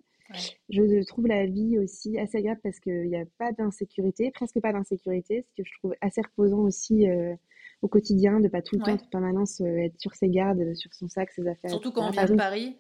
Je 0.69 1.05
trouve 1.07 1.27
la 1.27 1.47
vie 1.47 1.79
aussi 1.79 2.19
assez 2.19 2.39
agréable 2.39 2.61
parce 2.63 2.81
qu'il 2.81 3.09
n'y 3.09 3.17
a 3.17 3.25
pas 3.39 3.53
d'insécurité, 3.53 4.31
presque 4.33 4.61
pas 4.61 4.73
d'insécurité, 4.73 5.45
ce 5.49 5.63
que 5.63 5.69
je 5.69 5.79
trouve 5.79 5.95
assez 6.01 6.21
reposant 6.21 6.61
aussi 6.61 7.09
euh, 7.09 7.35
au 7.83 7.89
quotidien, 7.89 8.41
de 8.41 8.49
pas 8.49 8.63
tout 8.63 8.77
le 8.77 8.83
temps, 8.83 8.95
en 8.95 9.11
permanence, 9.11 9.61
euh, 9.61 9.85
être 9.85 10.01
sur 10.01 10.15
ses 10.15 10.29
gardes, 10.29 10.61
euh, 10.61 10.75
sur 10.75 10.93
son 10.95 11.09
sac, 11.09 11.31
ses 11.33 11.47
affaires. 11.47 11.71
Surtout 11.71 11.93
quand 11.93 12.09
on 12.09 12.11
vient 12.11 12.25
de 12.25 12.35
Paris. 12.35 12.77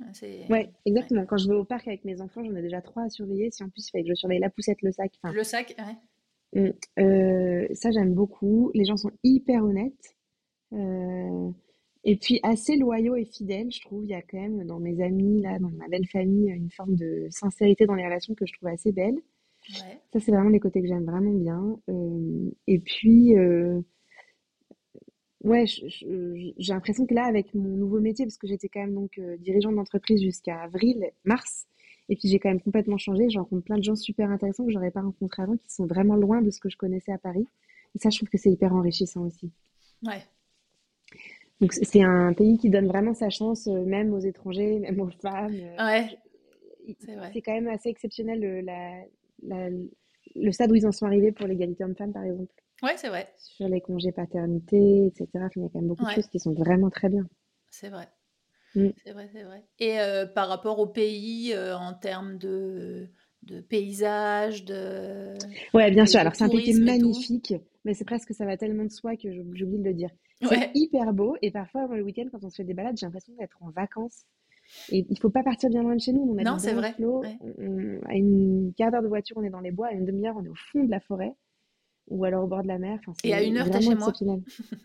Ouais, 0.48 0.70
exactement. 0.84 1.26
Quand 1.26 1.36
je 1.36 1.48
vais 1.48 1.54
au 1.54 1.64
parc 1.64 1.86
avec 1.86 2.04
mes 2.04 2.20
enfants, 2.20 2.42
j'en 2.44 2.54
ai 2.54 2.62
déjà 2.62 2.80
trois 2.80 3.04
à 3.04 3.08
surveiller. 3.10 3.50
Si 3.50 3.62
en 3.62 3.68
plus 3.68 3.86
il 3.86 3.90
fallait 3.90 4.04
que 4.04 4.10
je 4.10 4.14
surveille 4.14 4.40
la 4.40 4.50
poussette, 4.50 4.80
le 4.82 4.92
sac. 4.92 5.12
Le 5.24 5.42
sac, 5.42 5.74
ouais. 5.78 5.96
Hum, 6.60 6.72
euh, 6.98 7.66
ça, 7.74 7.90
j'aime 7.90 8.14
beaucoup. 8.14 8.70
Les 8.74 8.84
gens 8.84 8.96
sont 8.96 9.10
hyper 9.22 9.64
honnêtes. 9.64 10.16
et 12.04 12.16
puis 12.16 12.40
assez 12.42 12.76
loyaux 12.76 13.16
et 13.16 13.24
fidèles, 13.24 13.70
je 13.70 13.80
trouve. 13.82 14.04
Il 14.04 14.10
y 14.10 14.14
a 14.14 14.22
quand 14.22 14.38
même 14.38 14.64
dans 14.64 14.80
mes 14.80 15.02
amis, 15.02 15.42
là, 15.42 15.58
dans 15.58 15.70
ma 15.70 15.88
belle 15.88 16.06
famille, 16.06 16.48
une 16.48 16.70
forme 16.70 16.94
de 16.94 17.26
sincérité 17.30 17.84
dans 17.84 17.94
les 17.94 18.04
relations 18.04 18.34
que 18.34 18.46
je 18.46 18.52
trouve 18.54 18.68
assez 18.68 18.92
belle. 18.92 19.16
Ouais. 19.68 19.98
Ça, 20.12 20.20
c'est 20.20 20.30
vraiment 20.30 20.48
les 20.48 20.60
côtés 20.60 20.80
que 20.80 20.86
j'aime 20.88 21.04
vraiment 21.04 21.32
bien. 21.32 21.78
et 22.66 22.78
puis, 22.78 23.34
Ouais, 25.46 25.64
j'ai 25.64 26.72
l'impression 26.72 27.06
que 27.06 27.14
là, 27.14 27.24
avec 27.24 27.54
mon 27.54 27.68
nouveau 27.68 28.00
métier, 28.00 28.24
parce 28.24 28.36
que 28.36 28.48
j'étais 28.48 28.68
quand 28.68 28.80
même 28.80 28.94
donc 28.94 29.16
euh, 29.18 29.36
dirigeante 29.36 29.76
d'entreprise 29.76 30.20
jusqu'à 30.20 30.60
avril, 30.60 31.08
mars, 31.24 31.68
et 32.08 32.16
puis 32.16 32.28
j'ai 32.28 32.40
quand 32.40 32.48
même 32.48 32.60
complètement 32.60 32.98
changé. 32.98 33.30
Je 33.30 33.38
rencontre 33.38 33.62
plein 33.62 33.78
de 33.78 33.84
gens 33.84 33.94
super 33.94 34.28
intéressants 34.28 34.66
que 34.66 34.72
j'aurais 34.72 34.90
pas 34.90 35.02
rencontrés 35.02 35.44
avant, 35.44 35.56
qui 35.56 35.72
sont 35.72 35.86
vraiment 35.86 36.16
loin 36.16 36.42
de 36.42 36.50
ce 36.50 36.58
que 36.58 36.68
je 36.68 36.76
connaissais 36.76 37.12
à 37.12 37.18
Paris. 37.18 37.46
Et 37.94 38.00
ça, 38.00 38.10
je 38.10 38.16
trouve 38.16 38.28
que 38.28 38.38
c'est 38.38 38.50
hyper 38.50 38.74
enrichissant 38.74 39.24
aussi. 39.24 39.52
Ouais. 40.04 40.20
Donc 41.60 41.72
c'est 41.72 42.02
un 42.02 42.32
pays 42.32 42.58
qui 42.58 42.68
donne 42.68 42.88
vraiment 42.88 43.14
sa 43.14 43.30
chance, 43.30 43.68
euh, 43.68 43.84
même 43.84 44.12
aux 44.14 44.18
étrangers, 44.18 44.78
même 44.80 45.00
aux 45.00 45.10
femmes. 45.10 45.54
Euh, 45.54 45.86
ouais. 45.86 46.18
C'est 47.32 47.42
quand 47.42 47.54
même 47.54 47.68
assez 47.68 47.88
exceptionnel 47.88 48.40
le, 48.40 48.60
la, 48.62 49.70
le 50.34 50.52
stade 50.52 50.72
où 50.72 50.74
ils 50.74 50.86
en 50.86 50.92
sont 50.92 51.06
arrivés 51.06 51.30
pour 51.30 51.46
l'égalité 51.46 51.84
homme-femme, 51.84 52.12
par 52.12 52.24
exemple. 52.24 52.52
Ouais, 52.82 52.96
c'est 52.96 53.08
vrai. 53.08 53.32
Sur 53.38 53.68
les 53.68 53.80
congés 53.80 54.12
paternité, 54.12 55.06
etc. 55.06 55.28
il 55.56 55.62
y 55.62 55.64
a 55.64 55.68
quand 55.68 55.74
même 55.76 55.88
beaucoup 55.88 56.04
de 56.04 56.10
choses 56.10 56.28
qui 56.28 56.38
sont 56.38 56.52
vraiment 56.52 56.90
très 56.90 57.08
bien. 57.08 57.26
C'est 57.70 57.88
vrai. 57.88 58.08
Mm. 58.74 58.88
C'est 59.04 59.12
vrai, 59.12 59.30
c'est 59.32 59.42
vrai. 59.42 59.64
Et 59.78 59.98
euh, 60.00 60.26
par 60.26 60.48
rapport 60.48 60.78
au 60.78 60.86
pays, 60.86 61.52
euh, 61.54 61.76
en 61.76 61.94
termes 61.94 62.36
de, 62.36 63.08
de 63.42 63.60
paysage, 63.60 64.64
de. 64.64 65.34
Ouais, 65.72 65.90
bien 65.90 66.04
sûr. 66.04 66.20
Alors, 66.20 66.34
c'est 66.34 66.44
un 66.44 66.48
pays 66.48 66.78
magnifique, 66.78 67.54
mais 67.84 67.94
c'est 67.94 68.04
presque, 68.04 68.34
ça 68.34 68.44
va 68.44 68.56
tellement 68.56 68.84
de 68.84 68.92
soi 68.92 69.16
que 69.16 69.32
j'oublie 69.32 69.78
de 69.78 69.84
le 69.84 69.94
dire. 69.94 70.10
C'est 70.42 70.70
hyper 70.74 71.14
beau, 71.14 71.36
et 71.40 71.50
parfois, 71.50 71.86
le 71.86 72.02
week-end, 72.02 72.26
quand 72.30 72.44
on 72.44 72.50
se 72.50 72.56
fait 72.56 72.64
des 72.64 72.74
balades, 72.74 72.98
j'ai 72.98 73.06
l'impression 73.06 73.32
d'être 73.38 73.56
en 73.62 73.70
vacances. 73.70 74.26
Et 74.90 75.06
il 75.08 75.18
faut 75.18 75.30
pas 75.30 75.44
partir 75.44 75.70
bien 75.70 75.82
loin 75.82 75.94
de 75.94 76.00
chez 76.00 76.12
nous. 76.12 76.22
On 76.22 76.42
non, 76.42 76.58
c'est 76.58 76.74
vrai. 76.74 76.94
à 78.06 78.14
une 78.14 78.72
quart 78.76 78.90
d'heure 78.90 79.02
de 79.02 79.08
voiture, 79.08 79.36
on 79.38 79.42
est 79.44 79.50
dans 79.50 79.60
les 79.60 79.70
bois. 79.70 79.86
À 79.88 79.92
une 79.92 80.04
demi-heure, 80.04 80.36
on 80.36 80.44
est 80.44 80.48
au 80.48 80.56
fond 80.72 80.84
de 80.84 80.90
la 80.90 81.00
forêt 81.00 81.34
ou 82.08 82.24
alors 82.24 82.44
au 82.44 82.46
bord 82.46 82.62
de 82.62 82.68
la 82.68 82.78
mer. 82.78 82.98
Enfin, 83.00 83.12
et 83.24 83.34
à 83.34 83.42
une 83.42 83.56
heure, 83.56 83.70
t'es 83.70 83.80
chez 83.80 83.94
moi. 83.94 84.12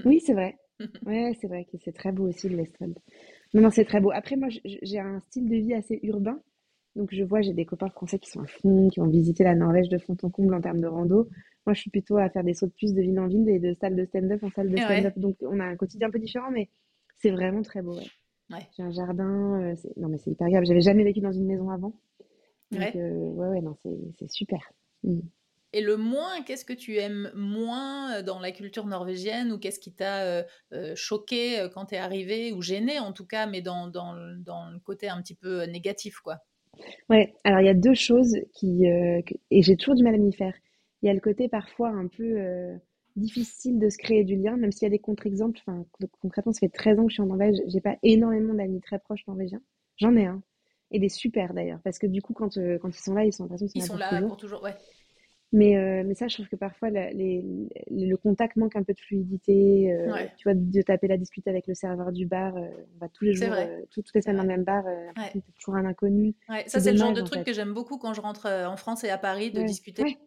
oui, 0.06 0.22
c'est 0.26 0.34
vrai. 0.34 0.58
Ouais, 1.06 1.38
c'est 1.40 1.46
vrai 1.46 1.66
que 1.66 1.78
c'est 1.84 1.92
très 1.92 2.12
beau 2.12 2.28
aussi, 2.28 2.50
l'Estrade. 2.50 2.96
Non, 3.54 3.62
non, 3.62 3.70
c'est 3.70 3.86
très 3.86 4.00
beau. 4.00 4.10
Après, 4.12 4.36
moi, 4.36 4.48
j'ai 4.66 5.00
un 5.00 5.20
style 5.20 5.48
de 5.48 5.56
vie 5.56 5.76
assez 5.76 6.00
urbain. 6.02 6.40
Donc, 6.96 7.14
je 7.14 7.24
vois, 7.24 7.42
j'ai 7.42 7.54
des 7.54 7.66
copains 7.66 7.90
français 7.90 8.20
qui 8.20 8.32
sont 8.32 8.42
à 8.42 8.48
fond, 8.48 8.90
qui 8.90 9.00
ont 9.00 9.08
visité 9.08 9.44
la 9.44 9.54
Norvège 9.54 9.90
de 9.90 9.98
fond 9.98 10.18
en 10.24 10.30
comble 10.30 10.54
en 10.56 10.62
termes 10.62 10.82
de 10.82 10.88
rando. 10.88 11.30
Moi, 11.66 11.74
je 11.74 11.82
suis 11.82 11.92
plutôt 11.92 12.18
à 12.18 12.30
faire 12.30 12.44
des 12.44 12.54
sauts 12.54 12.66
de 12.66 12.72
puce 12.72 12.94
de 12.94 13.02
ville 13.02 13.20
en 13.20 13.28
ville 13.28 13.48
et 13.48 13.60
de 13.60 13.74
salle 13.76 13.96
de 13.96 14.06
stand-up 14.06 14.44
en 14.44 14.50
salle 14.50 14.72
de 14.72 14.78
stand-up. 14.78 15.14
Donc, 15.18 15.38
on 15.42 15.60
a 15.60 15.66
un 15.66 15.76
quotidien 15.76 16.08
un 16.08 16.12
peu 16.12 16.20
différent, 16.20 16.50
mais 16.52 16.70
c'est 17.18 17.32
vraiment 17.32 17.62
très 17.62 17.82
beau. 17.82 17.96
Ouais. 18.50 18.68
J'ai 18.76 18.84
un 18.84 18.92
jardin. 18.92 19.62
Euh, 19.62 19.76
non, 19.98 20.10
mais 20.10 20.18
c'est 20.18 20.32
hyper 20.32 20.50
grave. 20.50 20.64
J'avais 20.66 20.82
jamais 20.82 21.04
vécu 21.04 21.22
dans 21.22 21.32
une 21.32 21.46
maison 21.46 21.70
avant. 21.70 21.94
Donc, 22.72 22.82
ouais. 22.82 22.94
Euh, 22.96 23.30
ouais, 23.32 23.48
ouais, 23.50 23.62
non, 23.62 23.76
c'est 24.18 24.30
super. 24.30 24.74
Mm. 25.04 25.20
Et 25.74 25.82
le 25.82 25.96
moins, 25.96 26.42
qu'est-ce 26.44 26.66
que 26.66 26.74
tu 26.74 26.98
aimes 26.98 27.32
moins 27.34 28.16
euh, 28.16 28.24
dans 28.24 28.40
la 28.40 28.52
culture 28.52 28.86
norvégienne 28.86 29.52
ou 29.52 29.58
qu'est-ce 29.58 29.80
qui 29.80 29.94
t'a 29.94 30.24
euh, 30.24 30.44
euh, 30.74 30.94
choqué 30.96 31.68
quand 31.74 31.88
tu 31.88 31.96
es 31.96 31.98
arrivé 31.98 32.52
ou 32.52 32.62
gêné 32.62 33.00
en 33.00 33.14
tout 33.14 33.26
cas, 33.26 33.48
mais 33.48 33.62
dans, 33.62 33.88
dans, 33.88 34.14
dans, 34.40 34.70
le 34.70 34.80
côté 34.80 35.08
un 35.08 35.22
petit 35.22 35.36
peu 35.36 35.64
négatif 35.64 36.20
quoi? 36.20 36.40
Ouais, 37.10 37.36
alors 37.44 37.62
il 37.62 37.66
y 37.66 37.70
a 37.70 37.74
deux 37.74 37.94
choses 37.94 38.38
qui. 38.54 38.86
et 38.86 39.62
j'ai 39.62 39.76
toujours 39.76 39.96
du 39.96 40.04
mal 40.04 40.16
à 40.16 40.18
m'y 40.18 40.34
faire. 40.34 40.54
il 41.02 41.08
y 41.08 41.10
a 41.10 41.14
le 41.14 41.20
côté 41.20 41.48
parfois 41.48 41.90
un 41.90 42.08
peu 42.08 42.80
difficile 43.18 43.78
de 43.78 43.90
se 43.90 43.98
créer 43.98 44.24
du 44.24 44.38
lien, 44.38 44.56
même 44.56 44.72
s'il 44.72 44.84
y 44.84 44.88
a 44.88 44.90
des 44.90 45.00
contre-exemples. 45.00 45.60
Enfin, 45.66 45.86
concrètement, 46.22 46.54
ça 46.54 46.60
fait 46.62 46.70
13 46.70 47.00
ans 47.00 47.04
que 47.04 47.10
je 47.10 47.16
suis 47.16 47.24
en 47.24 47.28
Norvège, 47.28 47.58
j'ai 47.68 47.82
pas 47.82 47.98
énormément 48.04 48.54
d'amis 48.54 48.82
très 48.82 49.00
proches 49.00 49.28
norvégiens. 49.28 49.62
J'en 49.98 50.16
ai 50.16 50.26
un. 50.26 50.42
Et 50.92 51.00
des 51.00 51.10
super 51.10 51.54
d'ailleurs, 51.54 51.80
parce 51.84 52.00
que 52.00 52.08
du 52.08 52.22
coup, 52.22 52.34
quand, 52.34 52.58
quand 52.82 52.90
ils 52.90 53.02
sont 53.02 53.14
là, 53.14 53.26
ils 53.26 53.34
sont 53.34 53.48
qu'ils 53.48 53.84
sont 53.84 53.98
là 53.98 54.22
pour 54.22 54.38
toujours. 54.38 54.64
Ouais. 54.64 54.76
Mais, 55.54 55.76
euh, 55.76 56.04
mais 56.06 56.16
ça, 56.16 56.30
je 56.30 56.36
trouve 56.36 56.48
que 56.48 56.56
parfois, 56.56 56.90
les, 56.90 57.44
le 57.90 58.16
contact 58.16 58.56
manque 58.56 58.76
un 58.78 58.84
peu 58.84 58.94
de 58.94 59.00
fluidité. 59.00 59.92
Euh, 59.92 60.26
tu 60.38 60.44
vois, 60.44 60.54
de 60.54 60.82
taper 60.82 61.08
la 61.08 61.18
discute 61.18 61.48
avec 61.48 61.68
le 61.68 61.74
serveur 61.74 62.14
du 62.14 62.26
bar, 62.26 62.56
euh, 62.56 62.68
on 62.96 63.00
va 63.00 63.10
tous 63.10 63.26
les 63.26 63.34
jours, 63.34 63.54
toutes 63.90 64.10
les 64.16 64.22
semaines 64.22 64.38
dans 64.38 64.44
le 64.44 64.50
même 64.50 64.64
bar, 64.64 64.84
c'est 65.34 65.42
toujours 65.56 65.76
un 65.76 65.86
inconnu. 65.86 66.36
ça, 66.68 66.80
c'est 66.80 66.92
le 66.92 66.98
genre 66.98 67.14
de 67.14 67.22
truc 67.22 67.44
que 67.44 67.54
j'aime 67.54 67.74
beaucoup 67.74 67.98
quand 67.98 68.14
je 68.14 68.22
rentre 68.22 68.48
en 68.48 68.78
France 68.78 69.04
et 69.04 69.10
à 69.10 69.18
Paris, 69.18 69.52
de 69.52 69.64
discuter. 69.64 70.18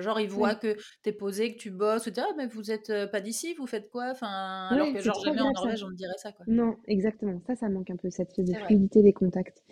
genre, 0.00 0.20
ils 0.20 0.28
voient 0.28 0.56
que 0.56 0.74
tu 0.74 1.10
es 1.10 1.12
posé, 1.12 1.54
que 1.54 1.58
tu 1.58 1.70
bosses, 1.70 2.06
ou 2.06 2.10
tu 2.10 2.14
dis, 2.14 2.20
ah, 2.20 2.34
mais 2.36 2.46
vous 2.46 2.70
êtes 2.70 2.92
pas 3.12 3.20
d'ici, 3.20 3.54
vous 3.54 3.66
faites 3.66 3.88
quoi? 3.90 4.10
Enfin, 4.10 4.68
Alors 4.70 4.92
que, 4.92 5.00
genre, 5.00 5.22
jamais 5.24 5.40
en 5.40 5.52
Norvège, 5.52 5.84
on 5.84 5.90
dirait 5.90 6.18
ça. 6.18 6.32
Quoi. 6.32 6.44
Non, 6.48 6.76
exactement. 6.88 7.40
Ça, 7.46 7.54
ça 7.54 7.68
manque 7.68 7.90
un 7.90 7.96
peu, 7.96 8.10
cette 8.10 8.32
fluidité 8.34 9.02
des 9.02 9.12
contacts. 9.12 9.62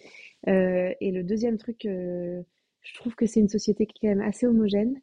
et 0.46 1.10
le 1.10 1.22
deuxième 1.24 1.58
truc 1.58 1.88
je 2.84 2.94
trouve 2.94 3.14
que 3.14 3.26
c'est 3.26 3.40
une 3.40 3.48
société 3.48 3.86
qui 3.86 3.94
est 3.96 4.08
quand 4.08 4.16
même 4.16 4.26
assez 4.26 4.46
homogène, 4.46 5.00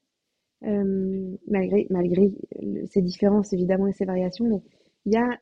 euh, 0.64 1.36
malgré, 1.48 1.88
malgré 1.90 2.32
ses 2.86 3.02
différences 3.02 3.52
évidemment 3.52 3.88
et 3.88 3.94
ses 3.94 4.06
variations, 4.06 4.48
mais 4.48 4.62
il 5.06 5.14
y 5.14 5.18
a 5.18 5.38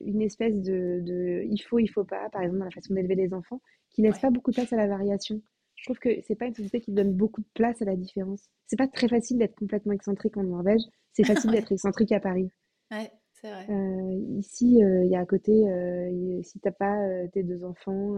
une 0.00 0.22
espèce 0.22 0.54
de, 0.54 1.00
de, 1.02 1.42
il 1.44 1.58
faut, 1.58 1.78
il 1.78 1.88
faut 1.88 2.04
pas, 2.04 2.30
par 2.30 2.42
exemple 2.42 2.60
dans 2.60 2.64
la 2.64 2.70
façon 2.70 2.94
d'élever 2.94 3.16
les 3.16 3.34
enfants, 3.34 3.60
qui 3.90 4.02
laisse 4.02 4.18
pas 4.18 4.30
beaucoup 4.30 4.52
de 4.52 4.56
place 4.56 4.72
à 4.72 4.76
la 4.76 4.86
variation. 4.86 5.42
Je 5.74 5.84
trouve 5.84 5.98
que 5.98 6.10
c'est 6.26 6.36
pas 6.36 6.46
une 6.46 6.54
société 6.54 6.80
qui 6.80 6.92
donne 6.92 7.12
beaucoup 7.12 7.40
de 7.40 7.48
place 7.54 7.82
à 7.82 7.84
la 7.84 7.96
différence. 7.96 8.48
C'est 8.66 8.76
pas 8.76 8.88
très 8.88 9.08
facile 9.08 9.38
d'être 9.38 9.56
complètement 9.56 9.92
excentrique 9.92 10.36
en 10.36 10.44
Norvège, 10.44 10.82
c'est 11.12 11.24
facile 11.26 11.50
d'être 11.50 11.72
excentrique 11.72 12.12
à 12.12 12.20
Paris. 12.20 12.50
Ouais, 12.90 13.10
vrai. 13.48 13.66
Euh, 13.70 14.38
ici, 14.38 14.82
euh, 14.82 15.04
il 15.04 15.10
y 15.10 15.16
a 15.16 15.20
à 15.20 15.26
côté, 15.26 15.52
euh, 15.52 16.42
si 16.42 16.58
t'as 16.60 16.72
pas 16.72 16.98
tes 17.32 17.42
deux 17.42 17.64
enfants, 17.64 18.16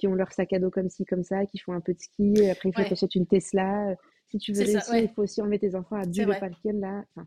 qui 0.00 0.08
ont 0.08 0.14
leur 0.14 0.32
sac 0.32 0.52
à 0.54 0.58
dos 0.58 0.70
comme 0.70 0.88
ci, 0.88 1.04
comme 1.04 1.22
ça, 1.22 1.44
qui 1.44 1.58
font 1.58 1.72
un 1.72 1.80
peu 1.80 1.92
de 1.92 2.00
ski. 2.00 2.48
Après, 2.50 2.70
il 2.70 2.74
faut 2.74 3.06
que 3.06 3.18
une 3.18 3.26
Tesla. 3.26 3.94
Si 4.30 4.38
tu 4.38 4.52
veux 4.52 4.64
réussir, 4.64 4.96
il 4.96 5.10
faut 5.10 5.22
aussi 5.22 5.42
enlever 5.42 5.58
tes 5.58 5.74
enfants 5.74 5.96
à 5.96 6.06
Duleparken, 6.06 6.80
là. 6.80 7.04
Enfin, 7.14 7.26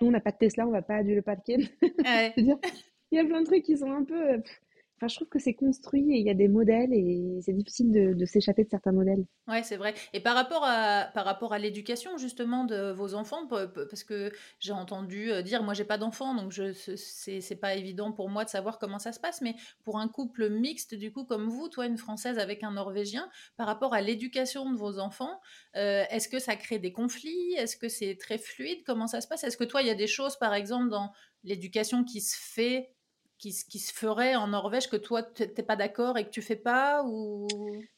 Nous, 0.00 0.08
on 0.08 0.10
n'a 0.10 0.20
pas 0.20 0.32
de 0.32 0.38
Tesla, 0.38 0.66
on 0.66 0.72
va 0.72 0.82
pas 0.82 0.96
à 0.96 1.02
Duleparken. 1.04 1.60
il 1.82 2.58
y 3.12 3.18
a 3.18 3.24
plein 3.24 3.42
de 3.42 3.46
trucs 3.46 3.62
qui 3.62 3.76
sont 3.76 3.92
un 3.92 4.02
peu 4.02 4.42
je 5.02 5.14
trouve 5.16 5.28
que 5.28 5.38
c'est 5.38 5.54
construit 5.54 6.02
et 6.12 6.18
il 6.18 6.26
y 6.26 6.30
a 6.30 6.34
des 6.34 6.48
modèles 6.48 6.92
et 6.92 7.40
c'est 7.42 7.52
difficile 7.52 7.90
de, 7.92 8.24
s'échapper 8.24 8.64
de 8.64 8.70
certains 8.70 8.92
modèles. 8.92 9.24
Ouais, 9.48 9.62
c'est 9.62 9.76
vrai. 9.76 9.94
Et 10.12 10.20
par 10.20 10.34
rapport 10.34 10.64
à, 10.64 11.08
par 11.14 11.24
rapport 11.24 11.52
à 11.52 11.58
l'éducation 11.58 12.16
justement 12.16 12.64
de 12.64 12.92
vos 12.92 13.14
enfants, 13.14 13.46
parce 13.46 14.04
que 14.04 14.32
j'ai 14.60 14.72
entendu 14.72 15.30
euh, 15.30 15.42
dire, 15.42 15.62
moi 15.62 15.74
j'ai 15.74 15.84
pas 15.84 15.98
d'enfants, 15.98 16.34
donc 16.34 16.52
je 16.52 16.72
c'est 16.72 17.60
pas 17.60 17.74
évident 17.74 18.12
pour 18.12 18.28
moi 18.28 18.44
de 18.44 18.50
savoir 18.50 18.78
comment 18.78 18.98
ça 18.98 19.12
se 19.12 19.20
passe, 19.20 19.40
mais 19.40 19.54
pour 19.84 19.98
un 19.98 20.08
couple 20.08 20.48
mixte 20.48 20.94
du 20.94 21.12
coup 21.12 21.24
comme 21.24 21.48
vous, 21.48 21.68
toi 21.68 21.86
une 21.86 21.98
française 21.98 22.38
avec 22.38 22.62
un 22.62 22.72
norvégien, 22.72 23.28
par 23.56 23.66
rapport 23.66 23.94
à 23.94 24.00
l'éducation 24.00 24.70
de 24.70 24.76
vos 24.76 24.98
enfants, 24.98 25.40
euh, 25.76 26.04
est-ce 26.10 26.28
que 26.28 26.38
ça 26.38 26.56
crée 26.56 26.78
des 26.78 26.92
conflits? 26.92 27.54
Est-ce 27.56 27.76
que 27.76 27.88
c'est 27.88 28.16
très 28.16 28.38
fluide? 28.38 28.82
Comment 28.86 29.06
ça 29.06 29.20
se 29.20 29.28
passe? 29.28 29.44
Est-ce 29.44 29.56
que 29.56 29.64
toi 29.64 29.82
il 29.82 29.88
y 29.88 29.90
a 29.90 29.94
des 29.94 30.06
choses 30.06 30.36
par 30.36 30.54
exemple 30.54 30.88
dans 30.88 31.12
l'éducation 31.44 32.04
qui 32.04 32.20
se 32.20 32.36
fait 32.36 32.93
qui, 33.38 33.52
qui, 33.68 33.78
se 33.78 33.92
ferait 33.92 34.36
en 34.36 34.48
Norvège 34.48 34.88
que 34.88 34.96
toi 34.96 35.22
tu 35.22 35.42
n'es 35.42 35.62
pas 35.62 35.76
d'accord 35.76 36.18
et 36.18 36.24
que 36.24 36.30
tu 36.30 36.42
fais 36.42 36.56
pas 36.56 37.04
ou? 37.04 37.46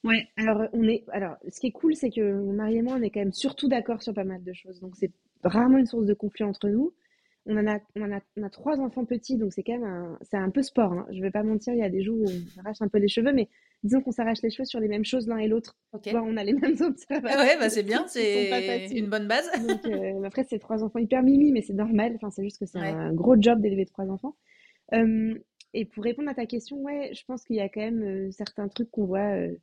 Ouais, 0.04 0.28
alors 0.36 0.62
on 0.72 0.82
est 0.84 1.04
alors 1.12 1.36
ce 1.48 1.60
qui 1.60 1.68
est 1.68 1.72
cool 1.72 1.94
c'est 1.94 2.10
que 2.10 2.32
mon 2.32 2.52
mari 2.52 2.78
et 2.78 2.82
moi 2.82 2.96
on 2.98 3.02
est 3.02 3.10
quand 3.10 3.20
même 3.20 3.32
surtout 3.32 3.68
d'accord 3.68 4.02
sur 4.02 4.14
pas 4.14 4.24
mal 4.24 4.42
de 4.42 4.52
choses. 4.52 4.80
Donc 4.80 4.94
c'est 4.96 5.12
rarement 5.44 5.78
une 5.78 5.86
source 5.86 6.06
de 6.06 6.14
conflit 6.14 6.44
entre 6.44 6.68
nous. 6.68 6.94
On 7.48 7.56
en 7.56 7.66
a 7.66 7.78
on 7.94 8.02
en 8.02 8.12
a, 8.12 8.20
on 8.36 8.42
a 8.42 8.50
trois 8.50 8.80
enfants 8.80 9.04
petits 9.04 9.36
donc 9.36 9.52
c'est 9.52 9.62
quand 9.62 9.78
même 9.78 9.84
un, 9.84 10.18
c'est 10.22 10.36
un 10.36 10.50
peu 10.50 10.62
sport 10.62 10.92
hein. 10.92 11.06
Je 11.12 11.20
vais 11.20 11.30
pas 11.30 11.44
mentir, 11.44 11.74
il 11.74 11.78
y 11.78 11.84
a 11.84 11.90
des 11.90 12.02
jours 12.02 12.18
où 12.18 12.24
on 12.24 12.54
s'arrache 12.56 12.80
un 12.80 12.88
peu 12.88 12.98
les 12.98 13.08
cheveux 13.08 13.32
mais 13.32 13.48
disons 13.84 14.00
qu'on 14.00 14.10
s'arrache 14.10 14.42
les 14.42 14.50
cheveux 14.50 14.64
sur 14.64 14.80
les 14.80 14.88
mêmes 14.88 15.04
choses 15.04 15.28
l'un 15.28 15.38
et 15.38 15.46
l'autre. 15.46 15.76
on 15.92 16.36
a 16.36 16.42
les 16.42 16.54
mêmes 16.54 16.76
observations. 16.80 17.38
Ouais, 17.38 17.56
bah 17.56 17.70
c'est 17.70 17.84
bien, 17.84 18.04
c'est 18.08 18.88
une 18.90 19.08
bonne 19.08 19.28
base. 19.28 19.48
donc, 19.64 19.84
euh, 19.86 20.24
après 20.24 20.44
c'est 20.48 20.58
trois 20.58 20.82
enfants 20.82 20.98
hyper 20.98 21.22
mimi 21.22 21.52
mais 21.52 21.62
c'est 21.62 21.74
normal, 21.74 22.14
enfin 22.16 22.30
c'est 22.30 22.42
juste 22.42 22.58
que 22.58 22.66
c'est 22.66 22.78
un 22.78 23.12
gros 23.12 23.36
job 23.38 23.60
d'élever 23.60 23.86
trois 23.86 24.06
enfants. 24.10 24.34
Euh, 24.94 25.34
et 25.72 25.84
pour 25.84 26.04
répondre 26.04 26.28
à 26.30 26.34
ta 26.34 26.46
question, 26.46 26.78
ouais, 26.78 27.10
je 27.14 27.24
pense 27.26 27.44
qu'il 27.44 27.56
y 27.56 27.60
a 27.60 27.68
quand 27.68 27.80
même 27.80 28.02
euh, 28.02 28.30
certains 28.30 28.68
trucs 28.68 28.90
qu'on 28.90 29.06
voit 29.06 29.36
euh, 29.36 29.56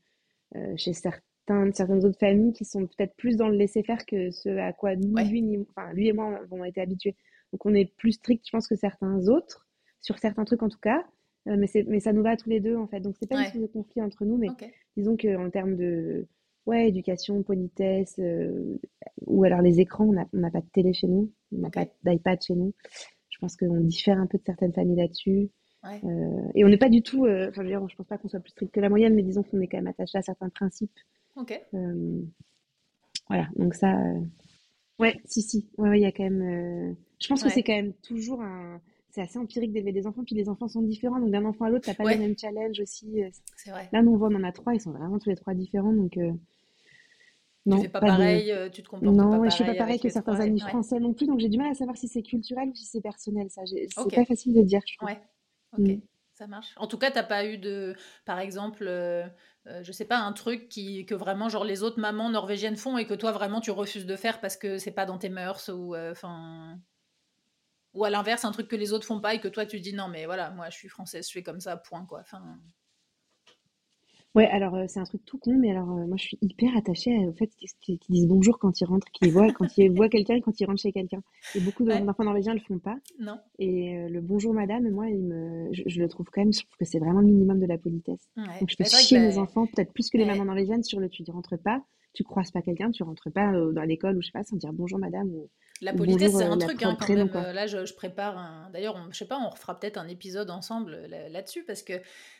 chez 0.76 0.94
certains, 0.94 1.72
certaines 1.74 2.06
autres 2.06 2.20
familles 2.20 2.54
qui 2.54 2.66
sont 2.66 2.86
peut-être 2.86 3.16
plus 3.16 3.38
dans 3.38 3.48
le 3.48 3.56
laisser-faire 3.56 4.06
que 4.06 4.32
ce 4.32 4.50
à 4.50 4.74
quoi 4.74 4.96
lui, 4.96 5.58
enfin, 5.70 5.92
lui 5.94 6.08
et 6.08 6.14
moi 6.14 6.38
avons 6.38 6.64
été 6.64 6.82
habitués. 6.82 7.16
Donc 7.52 7.66
on 7.66 7.74
est 7.74 7.86
plus 7.98 8.14
strict, 8.14 8.46
je 8.46 8.52
pense, 8.52 8.68
que 8.68 8.76
certains 8.76 9.28
autres, 9.28 9.68
sur 10.02 10.18
certains 10.20 10.46
trucs 10.46 10.64
en 10.64 10.70
tout 10.70 10.80
cas. 10.80 11.04
mais, 11.46 11.68
mais 11.88 12.00
ça 12.00 12.14
nous 12.14 12.24
va 12.24 12.32
à 12.32 12.38
tous 12.38 12.50
les 12.50 12.60
deux 12.60 12.76
en 12.76 12.88
fait. 12.88 13.00
Donc 13.00 13.16
c'est 13.20 13.30
pas 13.30 13.50
une 13.54 13.62
de 13.62 13.68
conflit 13.68 14.02
entre 14.02 14.26
nous, 14.26 14.38
mais 14.38 14.50
disons 14.98 15.18
qu'en 15.18 15.50
termes 15.50 15.76
de 15.76 16.28
ouais, 16.66 16.88
éducation, 16.88 17.44
politesse, 17.44 18.20
ou 19.26 19.44
alors 19.44 19.62
les 19.62 19.80
écrans, 19.80 20.06
on 20.06 20.38
n'a 20.38 20.52
pas 20.52 20.62
de 20.62 20.70
télé 20.72 20.94
chez 20.94 21.08
nous, 21.08 21.32
on 21.52 21.60
n'a 21.60 21.70
pas 21.70 21.86
d'iPad 22.04 22.42
chez 22.42 22.56
nous. 22.56 22.74
Pense 23.44 23.58
qu'on 23.58 23.82
diffère 23.82 24.18
un 24.20 24.26
peu 24.26 24.38
de 24.38 24.44
certaines 24.46 24.72
familles 24.72 24.96
là-dessus. 24.96 25.50
Euh, 25.84 25.98
et 26.56 26.64
on 26.64 26.70
n'est 26.70 26.78
pas 26.78 26.88
du 26.88 27.02
tout, 27.02 27.26
euh, 27.26 27.50
enfin, 27.50 27.56
je 27.58 27.62
veux 27.64 27.68
dire, 27.68 27.86
je 27.90 27.96
pense 27.98 28.08
pas 28.08 28.18
qu'on 28.18 28.30
soit 28.30 28.40
plus 28.40 28.52
strict 28.52 28.74
que 28.74 28.80
la 28.80 28.88
moyenne, 28.88 29.16
mais 29.16 29.22
disons 29.22 29.44
qu'on 29.44 29.60
est 29.60 29.68
quand 29.68 29.76
même 29.76 29.88
attaché 29.88 30.18
à 30.18 30.22
certains 30.22 30.48
principes. 30.48 30.98
Ok. 31.36 31.62
Euh, 31.74 32.22
voilà, 33.28 33.50
donc 33.58 33.74
ça, 33.74 34.02
ouais, 34.98 35.20
si, 35.26 35.42
si, 35.42 35.68
ouais, 35.78 36.00
il 36.00 36.04
y 36.04 36.06
a 36.06 36.14
quand 36.14 36.24
même. 36.24 36.96
Je 37.20 37.28
pense 37.28 37.44
que 37.44 37.50
c'est 37.50 37.64
quand 37.64 37.76
même 37.76 37.92
toujours 37.96 38.42
un. 38.42 38.80
C'est 39.10 39.20
assez 39.20 39.38
empirique 39.38 39.74
d'élever 39.74 39.92
des 39.92 40.08
enfants, 40.08 40.24
puis 40.24 40.36
les 40.36 40.48
enfants 40.48 40.70
sont 40.70 40.82
différents, 40.82 41.20
donc 41.20 41.32
d'un 41.32 41.44
enfant 41.44 41.66
à 41.66 41.70
l'autre, 41.70 41.86
t'as 41.86 41.96
pas 41.96 42.14
le 42.14 42.20
même 42.20 42.38
challenge 42.38 42.80
aussi. 42.80 43.24
C'est 43.58 43.72
vrai. 43.72 43.90
Là, 43.92 44.02
nous, 44.04 44.14
on 44.14 44.16
voit, 44.16 44.30
on 44.30 44.36
en 44.36 44.44
a 44.46 44.54
trois, 44.54 44.74
ils 44.74 44.80
sont 44.80 44.92
vraiment 44.92 45.20
tous 45.20 45.32
les 45.32 45.36
trois 45.36 45.54
différents, 45.54 45.92
donc. 45.92 46.18
Non, 47.66 47.78
tu 47.78 47.84
fais 47.84 47.90
pas, 47.90 48.02
pareil, 48.02 48.54
tu 48.74 48.84
te 48.84 48.90
comportes 48.90 49.16
non, 49.16 49.24
pas 49.24 49.36
pareil. 49.38 49.50
je 49.50 49.56
suis 49.56 49.64
pas 49.64 49.76
pareil 49.76 50.00
que 50.00 50.10
certains 50.10 50.40
amis 50.40 50.60
français 50.60 51.00
non 51.00 51.14
plus, 51.14 51.28
donc 51.28 51.40
j'ai 51.40 51.48
du 51.48 51.58
mal 51.58 51.72
à 51.72 51.74
savoir 51.74 51.96
si 51.96 52.10
c'est 52.10 52.22
culturel 52.22 52.70
ou 52.70 52.76
si 52.76 52.86
c'est 52.86 53.02
personnel. 53.02 53.50
Ça, 53.50 53.62
c'est 53.66 53.88
pas 54.16 54.26
facile 54.26 54.54
de 54.54 54.62
dire. 54.62 54.82
Je. 54.86 55.06
Ouais. 55.06 55.22
Ok, 55.78 55.88
mm. 55.88 56.02
ça 56.34 56.48
marche. 56.48 56.74
En 56.78 56.88
tout 56.88 56.98
cas, 56.98 57.12
t'as 57.12 57.24
pas 57.24 57.46
eu 57.46 57.58
de, 57.58 57.96
par 58.26 58.40
exemple, 58.40 58.86
euh, 58.88 59.26
euh, 59.68 59.84
je 59.84 59.92
sais 59.92 60.06
pas, 60.06 60.20
un 60.20 60.34
truc 60.34 60.70
qui, 60.70 61.06
que 61.06 61.16
vraiment, 61.16 61.50
genre, 61.50 61.66
les 61.66 61.84
autres 61.84 62.00
mamans 62.00 62.30
norvégiennes 62.30 62.78
font 62.78 62.98
et 62.98 63.06
que 63.06 63.14
toi, 63.14 63.32
vraiment, 63.32 63.62
tu 63.62 63.72
refuses 63.72 64.06
de 64.06 64.16
faire 64.16 64.40
parce 64.40 64.58
que 64.58 64.78
c'est 64.78 64.92
pas 64.92 65.06
dans 65.06 65.18
tes 65.18 65.30
mœurs 65.30 65.70
ou, 65.70 65.96
euh, 65.96 66.12
enfin. 66.12 66.80
ou 67.94 68.04
à 68.06 68.10
l'inverse, 68.10 68.46
un 68.46 68.52
truc 68.52 68.68
que 68.68 68.76
les 68.76 68.94
autres 68.94 69.06
font 69.06 69.20
pas 69.20 69.34
et 69.34 69.40
que 69.40 69.48
toi, 69.48 69.66
tu 69.66 69.80
dis 69.80 69.94
non, 69.94 70.08
mais 70.08 70.26
voilà, 70.26 70.52
moi, 70.52 70.70
je 70.70 70.78
suis 70.78 70.90
française, 70.90 71.28
je 71.28 71.34
fais 71.34 71.44
comme 71.44 71.60
ça, 71.60 71.78
point, 71.78 72.06
quoi. 72.06 72.22
Enfin. 72.22 72.60
Ouais, 74.36 74.48
alors 74.48 74.74
euh, 74.74 74.86
c'est 74.88 75.00
un 75.00 75.04
truc 75.04 75.24
tout 75.26 75.38
con, 75.38 75.56
mais 75.60 75.70
alors 75.70 75.92
euh, 75.92 76.08
moi 76.08 76.18
je 76.18 76.24
suis 76.24 76.40
hyper 76.42 76.76
attachée 76.76 77.16
au 77.28 77.34
fait 77.34 77.52
qu'ils 77.82 78.00
disent 78.10 78.28
bonjour 78.28 78.58
quand 78.58 78.82
ils 78.82 78.86
rentrent, 78.86 79.08
qu'ils 79.12 79.32
voient 79.32 79.52
quand 79.52 79.78
ils 79.78 79.92
voient 79.92 80.10
quelqu'un 80.10 80.36
et 80.36 80.42
quand 80.42 80.60
ils 80.60 80.66
rentrent 80.66 80.82
chez 80.82 80.92
quelqu'un. 80.92 81.22
Et 81.54 81.60
beaucoup 81.60 81.84
d'enfants 81.84 82.24
norvégiens 82.24 82.56
le 82.56 82.60
font 82.60 82.80
pas. 82.80 82.98
Non. 83.20 83.38
Et 83.60 83.96
euh, 83.96 84.10
le 84.10 84.22
bonjour 84.22 84.54
madame, 84.54 84.90
moi, 84.90 85.08
il 85.08 85.22
me, 85.22 85.70
je, 85.72 86.00
le 86.00 86.10
trouve 86.10 86.26
quand 86.32 86.42
même, 86.42 86.52
je 86.52 86.62
trouve 86.62 86.76
que 86.80 86.86
c'est 86.86 86.98
vraiment 86.98 87.20
le 87.20 87.28
minimum 87.28 87.60
de 87.60 87.68
la 87.68 87.78
politesse. 87.78 88.28
Donc 88.36 88.70
je 88.70 88.76
fais 88.76 88.86
chier 88.86 89.20
mes 89.20 89.38
enfants, 89.38 89.68
peut-être 89.68 89.94
plus 89.94 90.10
que 90.10 90.18
les 90.18 90.26
mamans 90.26 90.46
norvégiennes, 90.46 90.84
sur 90.84 91.00
le 91.00 91.10
tu 91.10 91.24
ne 91.28 91.32
rentres 91.32 91.60
pas, 91.60 91.84
tu 92.14 92.24
croises 92.24 92.52
pas 92.52 92.62
quelqu'un, 92.62 92.92
tu 92.92 93.04
rentres 93.04 93.32
pas 93.32 93.52
dans 93.52 93.84
l'école 93.84 94.18
ou 94.18 94.22
je 94.22 94.28
sais 94.28 94.32
pas, 94.32 94.44
sans 94.44 94.56
dire 94.56 94.72
bonjour 94.74 95.00
madame. 95.00 95.30
Ou, 95.30 95.50
la 95.82 95.94
politesse, 95.94 96.32
c'est 96.38 96.44
un 96.44 96.58
truc 96.58 96.82
hein, 96.84 96.96
quand 97.00 97.10
même. 97.10 97.32
là, 97.34 97.68
je, 97.68 97.86
je, 97.86 97.94
prépare 97.94 98.38
un. 98.38 98.70
D'ailleurs, 98.72 98.96
je 99.12 99.18
sais 99.18 99.28
pas, 99.28 99.40
on 99.40 99.50
refera 99.50 99.78
peut-être 99.78 99.98
un 99.98 100.08
épisode 100.08 100.50
ensemble 100.50 100.96
là-dessus 101.08 101.64
parce 101.66 101.84
que 101.84 101.94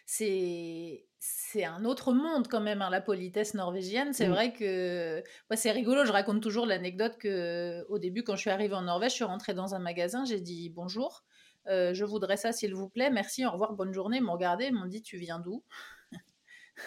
c'est 0.06 1.06
c'est 1.20 1.64
un 1.64 1.86
autre 1.86 2.14
monde 2.14 2.48
quand 2.48 2.62
même, 2.62 2.82
hein, 2.82 2.90
la 2.90 3.02
politesse 3.02 3.54
norvégienne. 3.54 4.14
C'est 4.14 4.28
vrai 4.28 4.54
que 4.54 5.24
c'est 5.56 5.72
rigolo. 5.72 6.06
Je 6.06 6.12
raconte 6.12 6.42
toujours 6.42 6.66
l'anecdote 6.66 7.18
que 7.18 7.86
au 7.90 7.98
début, 7.98 8.24
quand 8.24 8.36
je 8.36 8.42
suis 8.42 8.50
arrivée 8.50 8.76
en 8.76 8.84
Norvège, 8.84 9.12
je 9.12 9.16
suis 9.16 9.24
rentrée 9.24 9.54
dans 9.54 9.74
un 9.74 9.80
magasin, 9.80 10.26
j'ai 10.26 10.42
dit 10.42 10.70
bonjour, 10.70 11.24
euh, 11.68 11.94
je 11.94 12.04
voudrais 12.06 12.38
ça 12.38 12.52
s'il 12.52 12.76
vous 12.76 12.90
plaît, 12.90 13.10
merci, 13.10 13.46
au 13.46 13.52
revoir, 13.52 13.74
bonne 13.74 13.94
journée. 13.94 14.18
Ils 14.18 14.24
m'ont 14.24 14.34
regardé, 14.34 14.66
ils 14.66 14.74
m'ont 14.74 14.86
dit 14.86 15.02
tu 15.02 15.18
viens 15.18 15.40
d'où? 15.40 15.64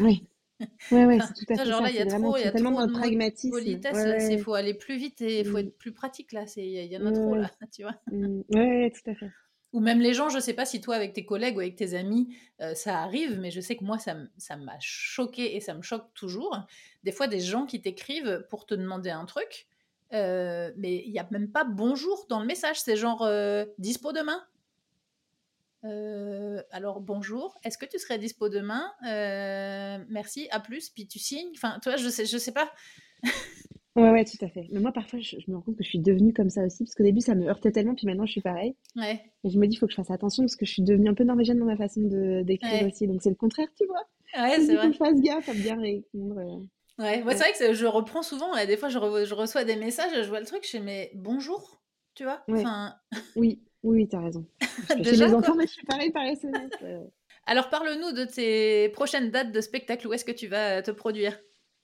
Oui. 0.01 0.29
Oui, 0.91 1.05
ouais, 1.05 1.19
c'est 1.21 1.47
tout 1.47 1.53
à 1.53 1.57
fait 1.57 1.71
genre 1.71 1.83
là, 1.83 1.91
il 1.91 1.97
y 1.97 2.01
a 2.01 2.07
trop, 2.07 2.37
y 2.37 2.43
a 2.45 2.53
trop 2.53 2.87
de 2.87 2.93
pragmatisme. 2.93 3.51
politesse. 3.51 4.29
Il 4.31 4.41
faut 4.41 4.55
aller 4.55 4.75
plus 4.75 4.97
vite 4.97 5.21
et 5.21 5.41
il 5.41 5.47
faut 5.47 5.57
mm. 5.57 5.67
être 5.67 5.79
plus 5.79 5.93
pratique 5.93 6.33
là. 6.33 6.45
Il 6.57 6.65
y, 6.65 6.97
en 6.97 7.07
a 7.07 7.13
trop 7.13 7.35
là, 7.35 7.51
tu 7.73 7.83
vois. 7.83 7.95
Mm. 8.11 8.43
Oui, 8.51 8.93
tout 8.93 9.11
à 9.11 9.15
fait. 9.15 9.31
Ou 9.73 9.81
même 9.81 10.01
les 10.01 10.15
gens, 10.15 10.29
je 10.29 10.39
sais 10.39 10.55
pas 10.55 10.65
si 10.65 10.81
toi, 10.81 10.95
avec 10.95 11.13
tes 11.13 11.27
collègues 11.27 11.57
ou 11.57 11.61
avec 11.61 11.77
tes 11.77 11.95
amis, 11.95 12.35
euh, 12.63 12.75
ça 12.75 13.01
arrive, 13.01 13.39
mais 13.39 13.51
je 13.51 13.61
sais 13.61 13.77
que 13.77 13.85
moi, 13.85 13.99
ça 13.99 14.57
m'a 14.57 14.77
choqué 14.81 15.57
et 15.57 15.61
ça 15.61 15.75
me 15.75 15.83
choque 15.83 16.13
toujours. 16.15 16.59
Des 17.05 17.13
fois, 17.13 17.27
des 17.27 17.41
gens 17.41 17.67
qui 17.67 17.83
t'écrivent 17.83 18.47
pour 18.49 18.65
te 18.65 18.75
demander 18.75 19.11
un 19.11 19.27
truc, 19.27 19.67
euh, 20.13 20.73
mais 20.77 21.03
il 21.05 21.13
n'y 21.13 21.19
a 21.19 21.27
même 21.31 21.51
pas 21.51 21.65
bonjour 21.65 22.27
dans 22.29 22.41
le 22.41 22.47
message. 22.47 22.81
C'est 22.81 22.97
genre 22.97 23.23
euh, 23.23 23.67
dispo 23.79 24.13
demain. 24.13 24.43
Alors 26.71 27.01
bonjour, 27.01 27.59
est-ce 27.65 27.79
que 27.79 27.87
tu 27.87 27.99
serais 27.99 28.19
dispo 28.19 28.49
demain? 28.49 28.93
Merci, 30.09 30.49
à 30.51 30.61
plus, 30.61 30.91
puis 30.91 31.07
tu 31.07 31.19
signes? 31.19 31.51
Enfin, 31.55 31.79
toi, 31.83 31.97
je 31.97 32.09
sais, 32.09 32.27
je 32.27 32.39
sais 32.39 32.53
pas. 32.53 32.71
Ouais, 33.97 34.11
ouais, 34.11 34.25
tout 34.27 34.45
à 34.45 34.49
fait. 34.49 34.69
Mais 34.71 34.81
moi, 34.81 34.93
parfois, 34.93 35.19
je, 35.21 35.37
me 35.49 35.57
rends 35.57 35.63
compte 35.63 35.77
que 35.77 35.83
je 35.83 35.89
suis 35.89 35.99
devenue 35.99 36.35
comme 36.35 36.51
ça 36.51 36.63
aussi, 36.63 36.85
parce 36.85 36.95
qu'au 36.95 37.03
début, 37.03 37.23
ça 37.23 37.35
me 37.35 37.49
heurtait 37.49 37.73
tellement, 37.73 37.95
puis 37.95 38.07
maintenant, 38.07 38.27
je 38.27 38.33
suis 38.33 38.43
pareil. 38.43 38.77
Ouais. 38.95 39.23
Et 39.43 39.49
je 39.49 39.59
me 39.59 39.67
dis, 39.67 39.77
il 39.77 39.79
faut 39.79 39.87
que 39.87 39.93
je 39.93 39.97
fasse 39.97 40.11
attention, 40.11 40.43
parce 40.43 40.55
que 40.55 40.67
je 40.67 40.71
suis 40.73 40.83
devenue 40.83 41.09
un 41.09 41.15
peu 41.15 41.25
norvégienne 41.25 41.59
dans 41.59 41.65
ma 41.65 41.79
façon 41.79 42.03
de 42.03 42.43
d'écrire 42.43 42.87
aussi. 42.87 43.07
Donc, 43.07 43.23
c'est 43.23 43.31
le 43.31 43.37
contraire, 43.37 43.69
tu 43.75 43.87
vois. 43.87 44.07
Ouais, 44.37 44.61
c'est 44.61 44.75
vrai. 44.75 44.75
Il 44.75 44.79
faut 44.81 44.87
que 44.89 44.93
je 44.93 44.99
fasse 44.99 45.21
gaffe 45.23 45.49
à 45.49 45.55
bien 45.55 45.81
répondre. 45.81 46.39
Euh. 46.39 47.03
Ouais, 47.03 47.23
c'est 47.29 47.39
vrai 47.39 47.53
que 47.59 47.73
je 47.73 47.87
reprends 47.87 48.23
souvent, 48.23 48.55
et 48.55 48.67
des 48.67 48.77
fois, 48.77 48.91
je, 48.91 48.99
je, 48.99 49.35
reçois 49.35 49.65
des 49.65 49.77
messages, 49.77 50.13
je 50.15 50.29
vois 50.29 50.41
le 50.41 50.47
truc, 50.47 50.65
je 50.65 50.71
fais, 50.71 50.81
mais 50.81 51.11
bonjour, 51.15 51.81
tu 52.15 52.25
vois? 52.25 52.43
Enfin... 52.51 52.95
Oui, 53.35 53.63
oui, 53.87 54.09
t'as 54.09 54.21
raison. 54.21 54.45
Déjà, 54.99 55.29
les 55.29 55.35
enfants, 55.35 55.55
mais 55.55 55.67
je 55.67 55.73
suis 55.73 55.87
pareil 55.87 56.11
par 56.11 56.25
SMS. 56.25 56.71
Alors, 57.47 57.71
parle-nous 57.71 58.13
de 58.13 58.25
tes 58.25 58.89
prochaines 58.91 59.31
dates 59.31 59.53
de 59.53 59.61
spectacle. 59.61 60.07
Où 60.09 60.13
est-ce 60.13 60.25
que 60.25 60.33
tu 60.33 60.49
vas 60.49 60.83
te 60.83 60.91
produire? 60.91 61.39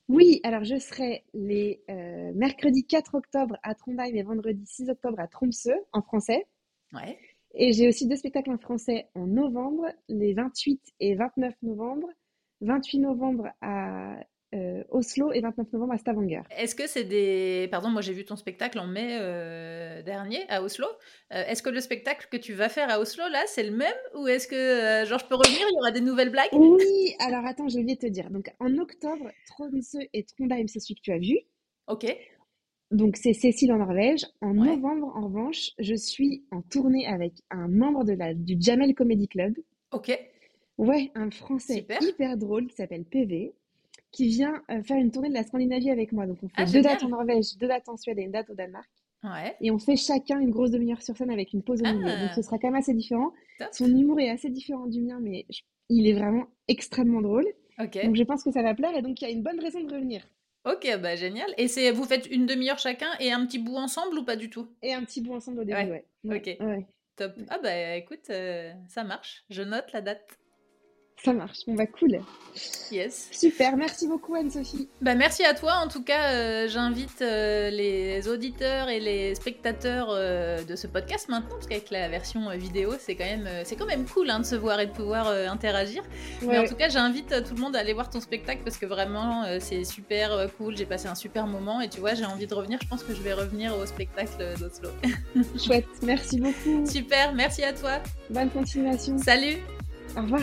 Oui, 0.09 0.41
alors 0.43 0.65
je 0.65 0.79
serai 0.79 1.25
les 1.33 1.85
euh, 1.88 2.33
mercredi 2.35 2.85
4 2.85 3.15
octobre 3.15 3.57
à 3.62 3.75
Trondheim 3.75 4.15
et 4.15 4.23
vendredi 4.23 4.67
6 4.67 4.91
octobre 4.91 5.21
à 5.21 5.29
Tromsø 5.29 5.73
en 5.93 6.03
français. 6.03 6.45
Ouais. 6.93 7.19
Et 7.55 7.73
j'ai 7.73 7.87
aussi 7.87 8.09
deux 8.09 8.17
spectacles 8.17 8.51
en 8.51 8.59
français 8.59 9.09
en 9.15 9.27
novembre, 9.27 9.87
les 10.09 10.35
28 10.35 10.83
et 11.01 11.15
29 11.15 11.55
novembre. 11.62 12.09
28 12.62 12.99
novembre 12.99 13.49
à 13.61 14.17
euh, 14.55 14.85
Oslo 14.91 15.33
et 15.33 15.41
29 15.41 15.73
novembre 15.73 15.95
à 15.95 15.99
Stavanger. 15.99 16.43
Est-ce 16.59 16.75
que 16.75 16.87
c'est 16.87 17.05
des... 17.05 17.69
Pardon, 17.71 17.88
moi 17.88 18.03
j'ai 18.03 18.12
vu 18.12 18.25
ton 18.25 18.37
spectacle 18.37 18.79
en 18.79 18.87
mai 18.87 19.19
euh, 19.21 20.03
dernier 20.03 20.45
à 20.49 20.62
Oslo. 20.62 20.87
Euh, 21.33 21.45
est-ce 21.47 21.62
que 21.62 21.71
le 21.71 21.81
spectacle 21.81 22.29
que 22.31 22.37
tu 22.37 22.53
vas 22.53 22.69
faire 22.69 22.91
à 22.91 23.01
Oslo, 23.01 23.25
là, 23.31 23.43
c'est 23.47 23.62
le 23.62 23.75
même 23.75 23.95
Ou 24.15 24.29
est-ce 24.29 24.47
que, 24.47 25.09
genre, 25.09 25.19
je 25.19 25.27
peux 25.27 25.37
revenir, 25.37 25.67
il 25.71 25.75
y 25.75 25.79
aura 25.79 25.91
des 25.91 26.01
nouvelles 26.01 26.31
blagues? 26.31 26.51
Oui, 26.53 27.15
alors 27.19 27.47
attends, 27.47 27.65
oublié 27.67 27.95
de 27.95 28.01
te 28.01 28.07
dire. 28.07 28.31
Donc 28.31 28.53
en 28.61 28.77
octobre, 28.79 29.31
Tromsø 29.47 29.99
et 30.12 30.25
Trondheim, 30.25 30.67
c'est 30.69 30.81
celui 30.81 30.97
que 30.97 31.03
tu 31.03 31.12
as 31.12 31.19
vu. 31.19 31.38
Ok. 31.88 32.15
Donc 32.91 33.17
c'est 33.17 33.33
Cécile 33.33 33.73
en 33.73 33.79
Norvège. 33.79 34.27
En 34.43 34.53
novembre, 34.53 35.12
en 35.17 35.29
revanche, 35.29 35.71
je 35.79 35.95
suis 35.95 36.45
en 36.51 36.61
tournée 36.61 37.07
avec 37.07 37.33
un 37.51 37.69
membre 37.69 38.05
de 38.05 38.12
la, 38.12 38.35
du 38.35 38.57
Jamel 38.61 38.95
Comedy 38.95 39.29
Club. 39.29 39.55
Ok. 39.93 40.12
Ouais, 40.77 41.11
un 41.15 41.31
français 41.31 41.87
hyper 42.01 42.37
drôle 42.37 42.67
qui 42.67 42.75
s'appelle 42.75 43.05
PV 43.05 43.55
qui 44.12 44.29
vient 44.29 44.62
euh, 44.70 44.83
faire 44.83 44.98
une 44.98 45.11
tournée 45.11 45.31
de 45.31 45.35
la 45.35 45.42
Scandinavie 45.42 45.90
avec 45.90 46.12
moi. 46.12 46.27
Donc 46.27 46.38
on 46.42 46.48
fait 46.48 46.55
ah, 46.57 46.64
deux 46.66 46.83
dates 46.83 47.03
en 47.03 47.09
Norvège, 47.09 47.57
deux 47.59 47.68
dates 47.68 47.88
en 47.88 47.96
Suède 47.96 48.18
et 48.18 48.22
une 48.22 48.31
date 48.31 48.51
au 48.51 48.55
Danemark. 48.55 48.88
Ouais. 49.25 49.57
Et 49.61 49.70
on 49.70 49.79
fait 49.79 49.96
chacun 49.96 50.40
une 50.40 50.51
grosse 50.51 50.70
demi-heure 50.70 51.01
sur 51.01 51.16
scène 51.16 51.31
avec 51.31 51.53
une 51.53 51.62
pause 51.62 51.81
au 51.81 51.85
milieu. 51.85 52.18
Donc 52.18 52.33
ce 52.35 52.42
sera 52.42 52.59
quand 52.59 52.68
même 52.68 52.79
assez 52.79 52.94
différent. 52.94 53.33
Son 53.72 53.87
humour 53.87 54.20
est 54.20 54.31
assez 54.31 54.51
différent 54.51 54.87
du 54.87 55.01
mien, 55.01 55.18
mais 55.20 55.46
il 55.88 56.07
est 56.07 56.14
vraiment 56.14 56.46
extrêmement 56.68 57.22
drôle. 57.22 57.46
Donc 57.79 58.16
je 58.16 58.22
pense 58.22 58.44
que 58.44 58.51
ça 58.51 58.62
va 58.62 58.75
plaire 58.75 58.94
et 58.96 59.03
donc 59.03 59.20
il 59.20 59.25
y 59.25 59.29
a 59.29 59.31
une 59.31 59.42
bonne 59.42 59.61
raison 59.61 59.83
de 59.83 59.92
revenir. 59.92 60.27
Ok, 60.64 60.87
bah 61.01 61.16
génial. 61.16 61.53
Et 61.57 61.66
c'est 61.66 61.90
vous 61.90 62.05
faites 62.05 62.27
une 62.31 62.46
demi-heure 62.46 62.79
chacun 62.79 63.09
et 63.18 63.33
un 63.33 63.44
petit 63.46 63.59
bout 63.59 63.77
ensemble 63.77 64.18
ou 64.18 64.25
pas 64.25 64.37
du 64.37 64.51
tout? 64.51 64.68
Et 64.83 64.92
un 64.92 65.03
petit 65.03 65.20
bout 65.20 65.35
ensemble 65.35 65.61
au 65.61 65.64
début, 65.64 65.90
ouais. 65.90 66.05
Ok. 66.25 66.57
Top. 67.16 67.33
Ah 67.48 67.59
bah 67.62 67.96
écoute, 67.96 68.31
euh, 68.31 68.72
ça 68.88 69.05
marche. 69.05 69.44
Je 69.51 69.62
note 69.62 69.92
la 69.92 70.01
date. 70.01 70.38
Ça 71.25 71.33
marche. 71.33 71.59
Bon, 71.69 71.75
bah, 71.75 71.87
cool. 71.87 72.19
Yes. 72.91 73.29
Super. 73.31 73.77
Merci 73.77 74.09
beaucoup, 74.09 74.35
Anne-Sophie. 74.35 74.89
Bah, 75.01 75.15
merci 75.15 75.45
à 75.45 75.55
toi. 75.55 75.75
En 75.75 75.87
tout 75.87 76.03
cas, 76.03 76.33
euh, 76.33 76.69
j'invite 76.69 77.23
euh, 77.23 77.71
les 77.71 78.27
auditeurs 78.27 78.89
et 78.89 78.99
les 78.99 79.37
spectateurs 79.37 80.09
euh, 80.11 80.65
de 80.65 80.75
ce 80.75 80.89
podcast 80.89 81.29
maintenant, 81.29 81.55
parce 81.55 81.69
qu'avec 81.69 81.91
la 81.91 82.09
version 82.09 82.51
vidéo, 82.51 82.95
c'est 82.99 83.15
quand 83.15 83.25
même, 83.25 83.49
c'est 83.65 83.77
quand 83.77 83.87
même 83.87 84.05
cool 84.05 84.31
hein, 84.31 84.41
de 84.41 84.45
se 84.45 84.57
voir 84.57 84.81
et 84.81 84.87
de 84.87 84.91
pouvoir 84.91 85.29
interagir. 85.29 86.03
Mais 86.43 86.59
en 86.59 86.65
tout 86.65 86.75
cas, 86.75 86.89
j'invite 86.89 87.29
tout 87.45 87.55
le 87.55 87.61
monde 87.61 87.77
à 87.77 87.79
aller 87.79 87.93
voir 87.93 88.11
ton 88.11 88.21
spectacle 88.21 88.63
parce 88.65 88.77
que 88.77 88.87
vraiment, 88.87 89.45
c'est 89.61 89.85
super 89.85 90.49
cool. 90.59 90.77
J'ai 90.77 90.87
passé 90.87 91.07
un 91.07 91.15
super 91.15 91.47
moment 91.47 91.81
et 91.81 91.89
tu 91.89 92.01
vois, 92.01 92.15
j'ai 92.15 92.25
envie 92.25 92.49
de 92.49 92.55
revenir. 92.55 92.81
Je 92.83 92.89
pense 92.89 93.05
que 93.05 93.15
je 93.15 93.23
vais 93.23 93.33
revenir 93.33 93.77
au 93.79 93.87
spectacle 93.87 94.57
d'Oslo. 94.59 94.91
Chouette. 95.65 95.87
Merci 96.03 96.41
beaucoup. 96.41 96.85
Super. 96.85 97.33
Merci 97.33 97.63
à 97.63 97.73
toi. 97.73 98.01
Bonne 98.29 98.51
continuation. 98.51 99.17
Salut. 99.19 99.59
Au 100.17 100.23
revoir. 100.23 100.43